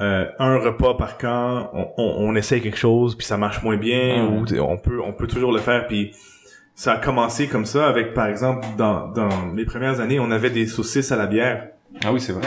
[0.00, 3.76] euh, un repas par camp, on, on, on essaye quelque chose puis ça marche moins
[3.76, 4.38] bien Ouais.
[4.58, 6.12] ou on peut on peut toujours le faire puis
[6.76, 10.50] ça a commencé comme ça avec par exemple dans dans les premières années on avait
[10.50, 11.70] des saucisses à la bière
[12.04, 12.46] Ah oui, c'est vrai.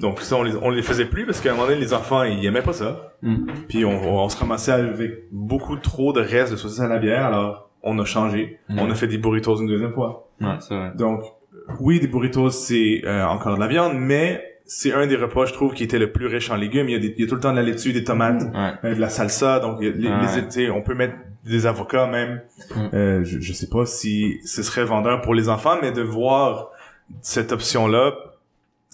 [0.00, 2.22] donc ça on les on les faisait plus parce qu'à un moment donné les enfants
[2.24, 3.46] ils aimaient pas ça Mm.
[3.68, 7.24] puis on, on se ramassait avec beaucoup trop de restes de saucisses à la bière
[7.26, 8.78] alors on a changé Mm.
[8.80, 10.90] on a fait des burritos une deuxième fois Ouais, c'est vrai.
[10.96, 11.22] donc,
[11.80, 15.52] oui, des burritos, c'est euh, encore de la viande, mais c'est un des repas, je
[15.52, 16.88] trouve, qui était le plus riche en légumes.
[16.88, 18.42] Il y a, des, il y a tout le temps de la laitue, des tomates,
[18.52, 18.72] Ouais.
[18.84, 20.34] euh, de la salsa, donc il y a les, Ouais.
[20.36, 21.14] les- tu sais, on peut mettre
[21.46, 22.42] des avocats même.
[22.74, 22.80] Mm.
[22.94, 26.70] Euh, je, je sais pas si ce serait vendeur pour les enfants, mais de voir
[27.22, 28.12] cette option-là,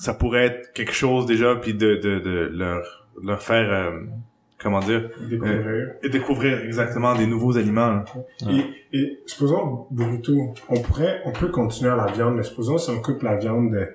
[0.00, 3.90] ça pourrait être quelque chose déjà, puis de, de, de leur, leur faire, euh,
[4.58, 5.88] comment dire, Découvrir.
[6.02, 8.02] et découvrir exactement des nouveaux aliments.
[8.46, 8.64] Ouais.
[8.92, 10.32] Et, et supposons burrito,
[10.70, 13.72] on pourrait, on peut continuer à la viande, mais supposons si on coupe la viande
[13.72, 13.88] de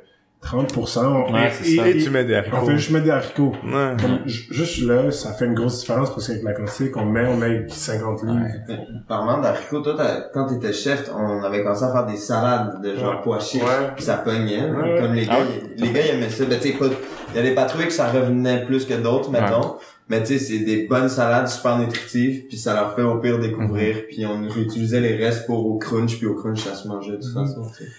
[0.46, 1.88] 30%, on, Ouais, et, c'est et- ça.
[1.90, 2.58] Et et- tu mets des haricots.
[2.62, 3.54] on fait juste mettre des haricots.
[3.66, 3.96] Ouais.
[4.00, 7.38] Comme, juste là, ça fait une grosse différence parce qu'avec la quantité qu'on met, on
[7.38, 8.36] met 50 livres.
[8.70, 8.78] Ouais.
[9.08, 9.96] Parlant d'haricots, toi,
[10.34, 13.20] quand t'étais chef, on avait commencé à faire des salades de genre Ouais.
[13.24, 13.62] pois chiches.
[13.64, 13.90] Ouais.
[13.96, 14.70] Puis ça pognait.
[14.70, 15.00] Ouais.
[15.02, 15.44] Comme les gars, Ah
[15.78, 16.46] ils- les gars, ils aimaient ça.
[16.46, 16.86] Ben, tu sais, pas,
[17.34, 19.76] il y a des patrouilles que ça revenait plus que d'autres, mettons.
[20.08, 23.40] Mais tu sais, c'est des bonnes salades super nutritives, puis ça leur fait au pire
[23.40, 27.14] découvrir, puis on réutilisait les restes pour au crunch, puis au crunch ça se mangeait
[27.14, 27.48] de toute Mhm.
[27.48, 27.62] façon.
[27.76, 27.90] tu sais.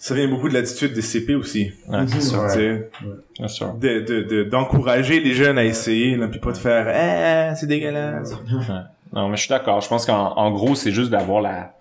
[0.00, 1.72] Ça vient beaucoup de l'attitude des CP aussi.
[1.88, 2.20] Ouais, c'est Mhm.
[2.20, 2.38] sûr.
[2.42, 3.78] Ouais.
[3.80, 7.66] De de de d'encourager les jeunes à essayer là puis pas de faire eh c'est
[7.66, 8.32] dégueulasse
[9.12, 9.80] Non, mais je suis d'accord.
[9.80, 11.74] Je pense qu'en en gros, c'est juste d'avoir la,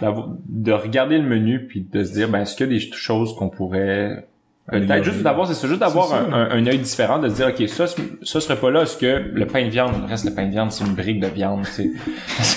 [0.00, 2.80] d'avoir- de regarder le menu puis de se dire, ben, est-ce qu'il y a des
[2.92, 4.26] choses qu'on pourrait,
[4.70, 5.04] peut-être Améliorer.
[5.04, 7.86] juste d'avoir, c'est juste d'avoir un, un, un œil différent, de se dire, ok, ça,
[7.86, 10.70] ça serait pas là, est-ce que le pain de viande, reste le pain de viande,
[10.72, 11.90] c'est une brique de viande, tu sais.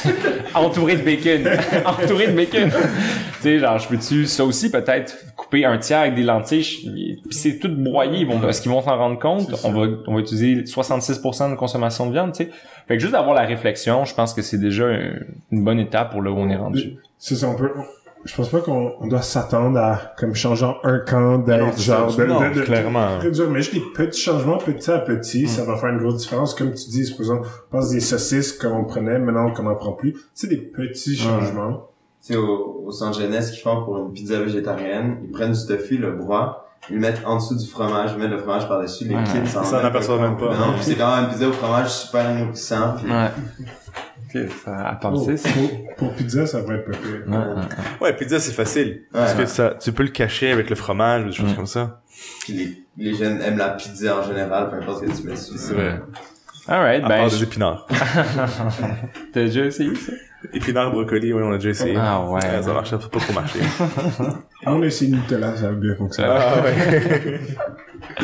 [0.53, 1.47] entouré de bacon.
[1.85, 2.69] entouré de bacon.
[2.69, 7.21] tu sais, genre, je peux-tu, ça aussi, peut-être, couper un tiers avec des lentilles, puis
[7.31, 9.49] c'est tout broyé, ils vont, est-ce qu'ils vont s'en rendre compte?
[9.63, 12.49] On va, on va utiliser 66% de consommation de viande, tu sais.
[12.87, 15.13] Fait que juste d'avoir la réflexion, je pense que c'est déjà un-
[15.51, 16.97] une bonne étape pour là où on est rendu.
[17.17, 17.71] C'est ça, on peut,
[18.25, 22.25] je pense pas qu'on on doit s'attendre à, comme changeant un camp d'être genre de,
[22.25, 25.63] non, de, de- clairement Très dur, mais juste des petits changements, petit à petit, ça
[25.63, 26.53] va faire une grosse différence.
[26.55, 30.15] Comme tu dis, supposons, on passe des saucisses qu'on prenait, maintenant qu'on en prend plus.
[30.33, 31.87] C'est des petits changements.
[32.25, 35.65] Tu sais, au, au centre jeunesse qu'ils font pour une pizza végétarienne, ils prennent du
[35.67, 39.15] tofu, le broient, le mettent en dessous du fromage, ils mettent le fromage par-dessus, les
[39.15, 39.25] Ouais.
[39.45, 40.27] s'en mettent aperçoivent pas.
[40.27, 40.55] même pas.
[40.55, 43.29] Non, puis c'est quand même une pizza au fromage super nourrissant, puis Ouais.
[44.45, 45.49] Ok, ça à Oh, penser, ça.
[45.49, 47.23] pour, pour pizza, ça va être pas pire.
[47.27, 47.37] Ouais,
[48.01, 49.43] ouais, pizza c'est facile parce Ouais.
[49.43, 51.55] que ça tu peux le cacher avec le fromage ou des choses Mm.
[51.55, 52.01] comme ça
[52.41, 55.33] Puis les, les jeunes aiment la pizza en général, peu importe ce que tu mets
[55.33, 55.53] dessus.
[55.57, 56.01] c'est vrai
[56.67, 57.87] Alright, à ben, part je- des épinards
[59.33, 60.11] t'as déjà essayé ça?
[60.53, 62.41] Épinards brocoli oui on a déjà essayé Ah ouais.
[62.41, 63.59] ça marche ça a pas trop marché
[64.65, 66.29] On a essayé Nutella, ça a bien fonctionné.
[66.31, 67.39] ah ouais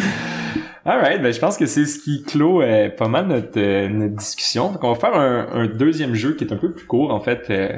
[0.84, 4.16] Alright, ben je pense que c'est ce qui clôt euh, pas mal notre, euh, notre
[4.16, 4.72] discussion.
[4.72, 7.20] Donc on va faire un, un deuxième jeu qui est un peu plus court en
[7.20, 7.46] fait.
[7.52, 7.70] euh.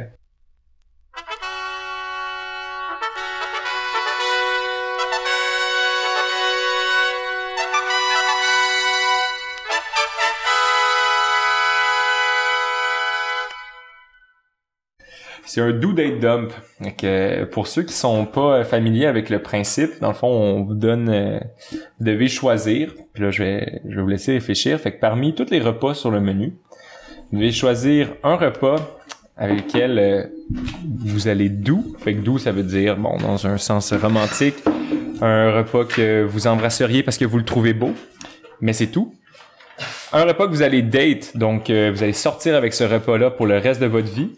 [15.54, 16.52] C'est un do date dump.
[17.04, 20.64] Euh, pour ceux qui sont pas euh, familiers avec le principe, dans le fond, on
[20.64, 21.40] vous donne, euh,
[21.72, 22.92] vous devez choisir.
[23.14, 24.80] Puis là, je vais, je vais vous laisser réfléchir.
[24.80, 26.56] Fait que parmi tous les repas sur le menu,
[27.32, 28.98] vous devez choisir un repas
[29.38, 30.32] avec lequel
[31.06, 31.96] vous allez doux.
[32.00, 34.56] Fait que doux, ça veut dire, dans un sens romantique,
[35.22, 37.92] un repas que vous embrasseriez parce que vous le trouvez beau.
[38.60, 39.14] Mais c'est tout.
[40.14, 43.60] Un repas que vous allez date, donc vous allez sortir avec ce repas-là pour le
[43.60, 44.32] reste de votre vie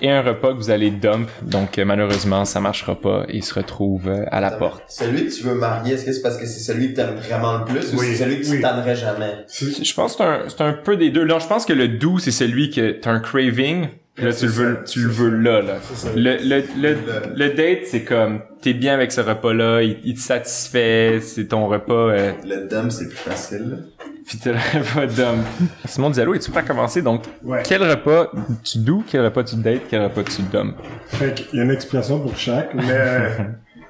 [0.00, 1.28] et un repas que vous allez dump.
[1.42, 4.82] Donc euh, malheureusement, ça marchera pas et il se retrouve euh, à la porte.
[4.88, 7.58] Celui que tu veux marier, est-ce que c'est parce que c'est celui que t'aimes vraiment
[7.58, 8.60] le plus ou c'est celui que tu oui.
[8.60, 9.32] tannerais jamais?
[9.48, 11.24] Je pense que c'est un, c'est un peu des deux.
[11.24, 13.88] Là, je pense que le doux, c'est celui que t'as un craving.
[14.16, 15.74] Là, tu le veux, ça, tu le veux là, là.
[16.14, 16.96] Le, le, le, Le-
[17.34, 21.66] le date, c'est comme, t'es bien avec ce repas-là, il, il te satisfait, c'est ton
[21.66, 23.78] repas, euh, Le dump, c'est plus facile.
[24.26, 25.42] Pis t'as le repas d'homme.
[25.84, 27.02] Simon Diallo, es-tu prêt à commencer?
[27.02, 27.62] Donc, Ouais.
[27.64, 28.30] quel repas
[28.62, 30.76] tu doux, quel repas tu dates, quel repas tu dump?
[31.08, 33.28] Fait qu'il y a une explication pour chaque, mais euh,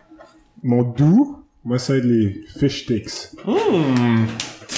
[0.63, 3.31] mon doux, moi, ça va être les fish sticks.
[3.47, 4.27] Mmh.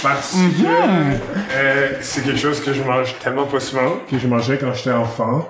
[0.02, 4.58] Parce que euh, c'est quelque chose que je mange tellement pas souvent, que je mangeais
[4.58, 5.48] quand j'étais enfant.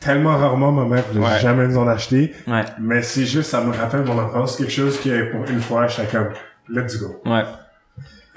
[0.00, 1.38] tellement rarement ma mère voulait Ouais.
[1.40, 2.32] jamais nous en acheter.
[2.48, 2.64] Ouais.
[2.80, 6.08] Mais c'est juste, ça me rappelle mon enfance, quelque chose que pour une fois, j'étais
[6.08, 6.28] comme,
[6.68, 7.20] let's go.
[7.24, 7.44] Ouais.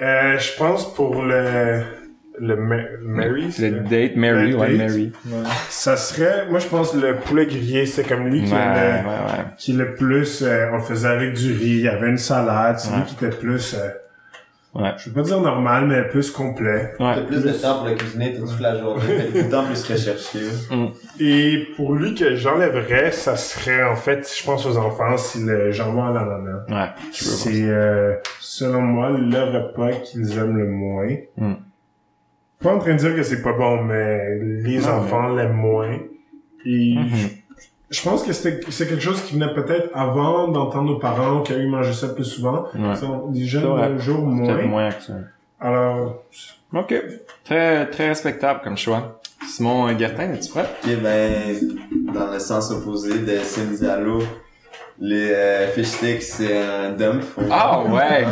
[0.01, 1.81] Euh, je pense pour le,
[2.39, 4.87] le Ma- Mary, Le date, Mary, Le ouais, date.
[4.87, 5.11] Mary.
[5.69, 9.73] ça serait, moi je pense le poulet grillé, c'est comme lui qui, ouais, le, qui
[9.73, 12.95] le plus, euh, on le faisait avec du riz, il y avait une salade, c'est
[12.95, 13.89] lui qui était plus, euh,
[14.76, 14.91] Ouais.
[14.97, 16.93] je veux pas dire normal, mais plus complet.
[16.97, 17.26] T'as Ouais.
[17.26, 19.01] plus de temps pour le cuisiner toute la journée,
[19.34, 20.39] t'as du temps plus recherché.
[21.20, 25.72] Et pour lui que j'enlèverais, ça serait en fait, je pense aux enfants, c'est le
[25.72, 26.65] jambon à l'ananas.
[26.70, 26.89] Ouais.
[26.95, 31.07] Peux C'est euh, selon moi le repas qu'ils aiment le moins.
[31.38, 31.53] Mm.
[32.61, 35.97] Pas en train de dire que c'est pas bon, mais les Non, enfants l'aiment moins.
[36.65, 37.09] Et Mhm.
[37.15, 37.28] je,
[37.89, 41.53] je pense que c'était c'est quelque chose qui venait peut-être avant d'entendre nos parents qui
[41.53, 42.65] ils mangeaient ça plus souvent.
[42.75, 42.95] Ouais.
[42.95, 44.65] Sont- Les jeunes de Peut-être moins.
[44.65, 45.31] moins actuel.
[45.59, 46.23] Alors
[46.73, 46.93] Ok.
[47.43, 49.19] Très, très respectable comme choix.
[49.47, 50.65] Simon Gertin, es-tu prêt?
[50.83, 51.57] Ok, ben,
[52.13, 54.21] dans le sens opposé de Sim Diallo,
[54.99, 57.23] les euh, fish sticks, c'est un dump.
[57.49, 58.25] Ah, ouais.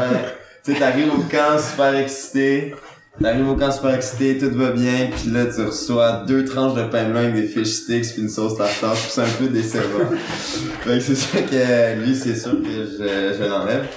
[0.64, 2.76] Tu sais, t'arrives au camp super excité,
[3.22, 6.84] t'arrives au camp super excité, tout va bien, puis là, tu reçois deux tranches de
[6.84, 10.10] pain blanc avec des fish sticks puis une sauce tartare, puis c'est un peu décevant.
[10.82, 13.88] fait que c'est sûr que lui, c'est sûr que je, je l'enlève.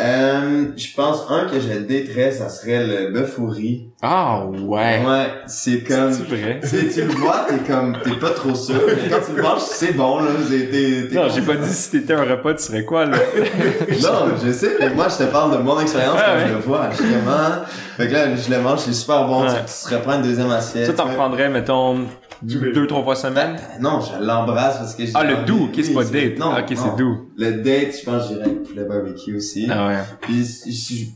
[0.00, 3.88] Euh, je pense, un que je détrais, ça serait le bœuf au riz.
[4.02, 5.02] Ah, ouais.
[5.06, 6.12] Ouais, c'est comme...
[6.12, 6.60] C'est vrai?
[6.62, 9.60] Tu tu le vois, t'es comme, t'es pas trop sûr, mais quand tu le manges,
[9.60, 12.62] c'est bon, là, t'es, t'es, t'es Non, j'ai pas dit si t'étais un repas, tu
[12.62, 13.18] serais quoi, là?
[14.02, 16.48] Non, je sais, mais moi, je te parle de mon expérience Ah quand ouais.
[16.48, 17.64] je le vois, justement.
[17.96, 19.48] Fait que là, je le mange, c'est super bon, Ouais.
[19.66, 20.86] tu, tu te reprends une deuxième assiette.
[20.86, 21.10] Ça, t'en Ouais.
[21.10, 21.98] reprendrais, mettons,
[22.42, 23.56] deux, trois fois semaine?
[23.80, 26.38] Non, je l'embrasse parce que j'ai Ah, le doux, ok, c'est pas date.
[26.38, 27.30] Non, Ah, ok, c'est doux.
[27.36, 29.68] Le date, je pense que j'irais avec poulet barbecue aussi.
[29.70, 29.98] Ah ouais.
[30.20, 30.44] Puis,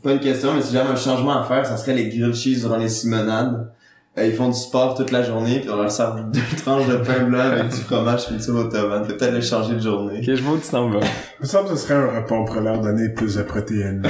[0.02, 2.60] pas une question, mais si j'avais un changement à faire, ça serait les grilled cheese
[2.60, 3.70] durant les simonades.
[4.16, 7.24] Ils font du sport toute la journée, puis on leur sert deux tranches de pain
[7.24, 9.08] blanc avec du fromage puis au tomate.
[9.08, 10.18] Peut-être le changer de journée.
[10.18, 11.00] Ok, je vois où tu t'en vas.
[11.00, 14.02] il me semble que ce serait un repas pour leur donner plus de protéines.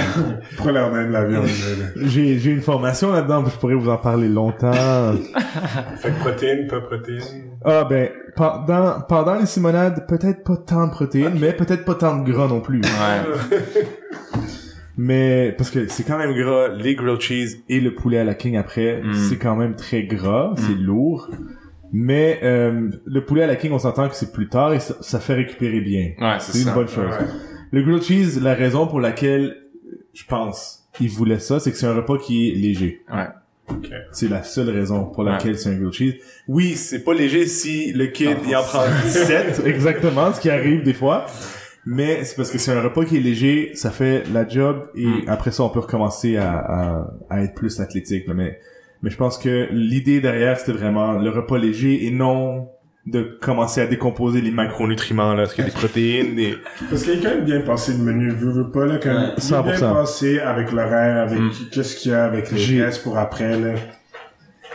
[0.59, 1.47] pour leur donner de la viande.
[1.47, 1.87] là.
[2.03, 4.73] J'ai, j'ai une formation là-dedans, je pourrais vous en parler longtemps.
[5.97, 7.23] fait que protéines, pas protéines.
[7.65, 12.19] ah ben, pendant, pendant les simonades, peut-être pas tant de protéines, mais peut-être pas tant
[12.19, 12.83] de gras non plus.
[12.83, 13.59] Ouais.
[14.97, 18.35] Mais, parce que c'est quand même gras, les grilled cheese et le poulet à la
[18.35, 19.15] king après, Mm.
[19.15, 21.29] c'est quand même très gras, c'est lourd.
[21.93, 24.95] Mais euh, le poulet à la king, on s'entend que c'est plus tard et ça,
[25.01, 26.13] ça fait récupérer bien.
[26.21, 27.11] Ouais, c'est C'est une bonne chose.
[27.11, 27.27] Ouais.
[27.71, 29.57] Le grilled cheese, la raison pour laquelle
[30.13, 33.03] je pense il voulait ça, c'est que c'est un repas qui est léger.
[33.13, 33.27] Ouais.
[34.13, 35.31] C'est la seule raison pour Ouais.
[35.33, 36.15] laquelle c'est un grilled cheese.
[36.49, 40.51] Oui, c'est pas léger si le kid Ah, il en prend 17, exactement, ce qui
[40.51, 41.27] arrive des fois.
[41.87, 45.07] Mais c'est parce que c'est un repas qui est léger, ça fait la job et
[45.07, 45.25] Mm.
[45.29, 48.27] après ça on peut recommencer à, à, à être plus athlétique.
[48.27, 48.35] là.
[48.35, 48.59] Mais
[49.03, 52.69] mais je pense que l'idée derrière c'était vraiment le repas léger et non
[53.07, 56.55] de commencer à décomposer les macronutriments là, parce qu'il y a des protéines, des
[56.89, 59.19] Parce qu'il est quand même bien passé le menu, veux, veux pas, là, comme, Ouais.
[59.37, 59.93] il est bien 100%.
[59.93, 61.51] passé avec l'horaire, avec Mm.
[61.71, 63.75] qu'est-ce qu'il y a avec les restes pour après, là.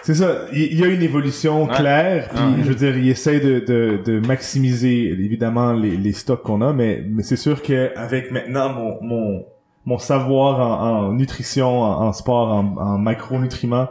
[0.09, 2.63] C'est ça, il y a une évolution claire, puis Ouais.
[2.63, 6.73] je veux dire, il essaie de, de, de maximiser évidemment les, les stocks qu'on a,
[6.73, 9.45] mais, mais c'est sûr que avec maintenant mon, mon,
[9.85, 13.89] mon savoir en, en nutrition, en, en sport, en, en macronutriments,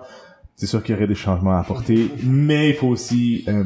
[0.56, 3.62] c'est sûr qu'il y aurait des changements à apporter, mais il faut aussi euh,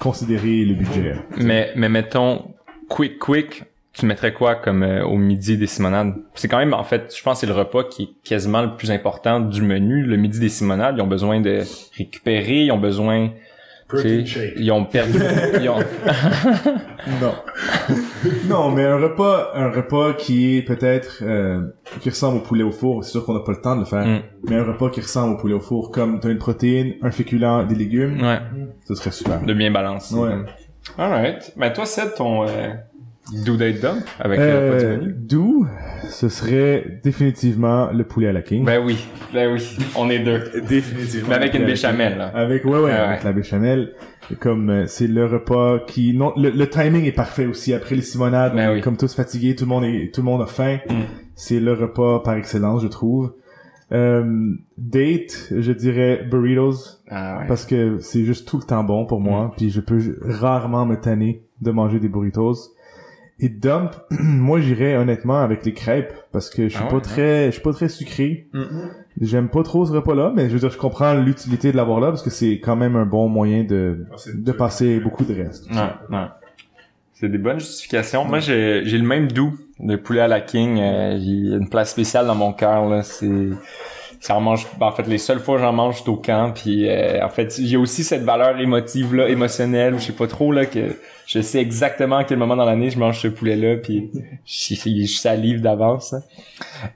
[0.00, 1.14] considérer le budget.
[1.38, 2.46] Mais, mais mettons,
[2.88, 6.14] quick, quick, tu mettrais quoi comme euh, au midi des simonades?
[6.34, 8.74] C'est quand même, en fait, je pense que c'est le repas qui est quasiment le
[8.76, 10.02] plus important du menu.
[10.04, 11.60] Le midi des simonades, ils ont besoin de
[11.98, 13.30] récupérer, ils ont besoin...
[13.88, 14.52] Protein tu sais, shake.
[14.56, 15.18] Ils ont perdu...
[15.60, 15.76] ils ont...
[17.20, 17.34] Non.
[18.48, 21.60] non, mais un repas, un repas qui est peut-être euh,
[22.00, 23.04] qui ressemble au poulet au four.
[23.04, 24.22] C'est sûr qu'on n'a pas le temps de le faire, Mm.
[24.48, 27.66] mais un repas qui ressemble au poulet au four, comme t'as une protéine, un féculent,
[27.68, 28.38] des légumes, Ouais,
[28.88, 29.42] ce serait super.
[29.42, 30.14] de bien balancer.
[30.14, 30.36] Ouais.
[30.96, 31.52] Alright.
[31.56, 32.68] Ben toi, c'est ton euh,
[33.44, 35.14] do date dump avec le repas du Euh, menu?
[35.18, 35.66] D'où
[36.08, 38.64] ce serait définitivement le poulet à la king.
[38.64, 38.98] Ben oui,
[39.32, 40.40] ben oui, on est deux.
[40.68, 41.28] définitivement.
[41.30, 42.28] Mais avec une béchamel, là.
[42.34, 43.08] Avec ouais ouais, Ah ouais.
[43.10, 43.92] avec la béchamel.
[44.40, 48.02] Comme euh, c'est le repas qui non le, le timing est parfait aussi après les
[48.02, 48.80] simonades, Ben oui.
[48.80, 50.78] comme tous fatigués, tout le monde est tout le monde a faim.
[50.88, 50.94] Mm.
[51.34, 53.34] C'est le repas par excellence, je trouve.
[53.92, 57.44] Euh, date, je dirais burritos Ah ouais.
[57.46, 59.50] parce que c'est juste tout le temps bon pour moi, Mm.
[59.56, 62.54] puis je peux rarement me tanner de manger des burritos.
[63.40, 67.02] Et dump, moi j'irais honnêtement avec les crêpes parce que je suis Ah pas ouais,
[67.02, 68.48] très je suis pas très sucré.
[68.52, 68.66] Mm.
[69.20, 72.08] J'aime pas trop ce repas-là, mais je veux dire je comprends l'utilité de l'avoir là
[72.08, 75.68] parce que c'est quand même un bon moyen de de passer beaucoup de reste.
[75.70, 76.26] Ouais, ouais.
[77.12, 78.24] C'est des bonnes justifications.
[78.24, 80.78] Moi, j'ai j'ai le même doux de poulet à la king.
[80.80, 83.02] Euh, j'ai une place spéciale dans mon cœur là.
[83.02, 83.50] C'est
[84.22, 86.52] ça en mange ben, en fait les seules fois que j'en mange c'est au camp
[86.54, 90.52] puis euh, en fait a aussi cette valeur émotive là émotionnelle je sais pas trop
[90.52, 90.96] là que
[91.26, 94.10] je sais exactement à quel moment dans l'année je mange ce poulet là puis
[94.44, 96.22] je, je, je salive d'avance hein.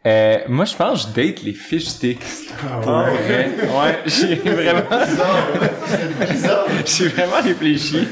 [0.07, 2.19] euh, moi je pense que je date les fish sticks
[2.63, 3.11] Ah ouais.
[3.29, 4.83] ouais ouais j'ai vraiment
[6.85, 8.07] j'ai vraiment réfléchi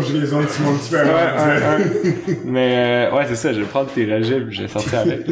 [0.00, 2.74] je les ai un petit, un petit peu Ouais, ouais, mais
[3.10, 5.26] euh, ouais, c'est ça, je vais prendre tes rejets puis je vais sortir avec.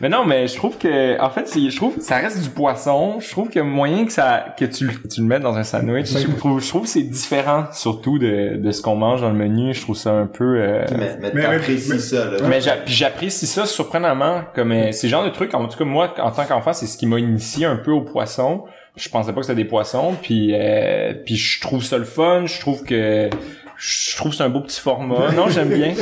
[0.00, 3.18] mais non, mais je trouve que en fait, je trouve que ça reste du poisson.
[3.20, 6.06] Je trouve a moyen que ça que tu, le- tu le mettes dans un sandwich.
[6.12, 9.34] Je trouve, je trouve que c'est différent surtout de, de ce qu'on mange dans le
[9.36, 9.61] menu.
[9.70, 12.38] Je trouve ça un peu euh, Mais, mais, Mais- t'apprécies mais- ça, là.
[12.48, 16.30] mais j'apprécie ça surprenamment comme euh, ces genres de trucs en tout cas moi en
[16.32, 18.64] tant qu'enfant c'est ce qui m'a initié un peu au poisson
[18.96, 22.46] je pensais pas que c'était des poissons puis euh, puis je trouve ça le fun
[22.46, 23.30] je trouve que
[23.76, 25.94] je trouve c'est un beau petit format non j'aime bien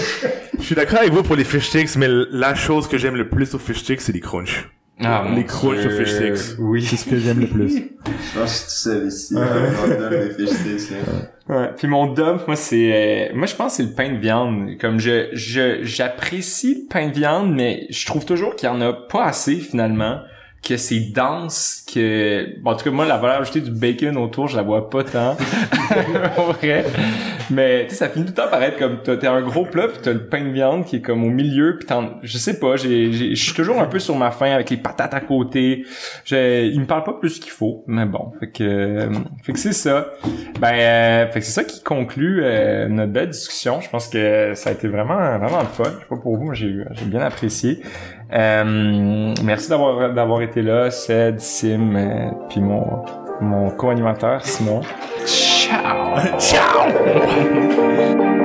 [0.59, 3.29] Je suis d'accord avec vous pour les fish sticks, mais la chose que j'aime le
[3.29, 4.69] plus aux fish sticks, c'est les crunchs.
[5.03, 5.53] Ah, Les Dieu.
[5.87, 6.59] au fish sticks.
[6.59, 6.83] Oui.
[6.83, 7.75] C'est ce que j'aime le plus.
[7.75, 9.35] Je pense que je suis tout seul ici.
[10.11, 11.57] Des fish sticks, là.
[11.57, 11.71] Ouais.
[11.77, 14.79] Puis mon dump, moi c'est, euh, moi je pense que c'est le pain de viande.
[14.81, 18.81] Comme je, je, j'apprécie le pain de viande, mais je trouve toujours qu'il y en
[18.81, 20.21] a pas assez finalement.
[20.63, 24.47] Que c'est dense, que, bon, en tout cas moi la valeur ajoutée du bacon autour,
[24.47, 25.37] je la vois pas tant.
[26.37, 26.85] en vrai.
[27.51, 29.65] Mais tu sais, ça finit tout le temps par être comme t'as t'as un gros
[29.65, 32.39] plat puis t'as le pain de viande qui est comme au milieu puis t'en, je
[32.39, 35.15] sais pas, j'ai, j'ai- je suis toujours un peu sur ma faim avec les patates
[35.15, 35.85] à côté.
[36.25, 39.09] J'ai, il me parle pas plus qu'il faut, mais bon, fait que, euh,
[39.43, 40.11] fait que c'est ça.
[40.61, 43.81] Ben, euh, fait que c'est ça qui conclut euh, notre belle discussion.
[43.81, 45.85] Je pense que ça a été vraiment, vraiment le fun.
[45.85, 47.81] Je sais pas pour vous, mais j'ai, j'ai bien apprécié.
[48.33, 53.05] Euh, merci d'avoir, d'avoir été là, Ced, Sim, euh, puis mon,
[53.41, 54.83] mon co-animateur Simon.
[55.71, 56.37] Ciao.
[56.41, 58.40] Ciao!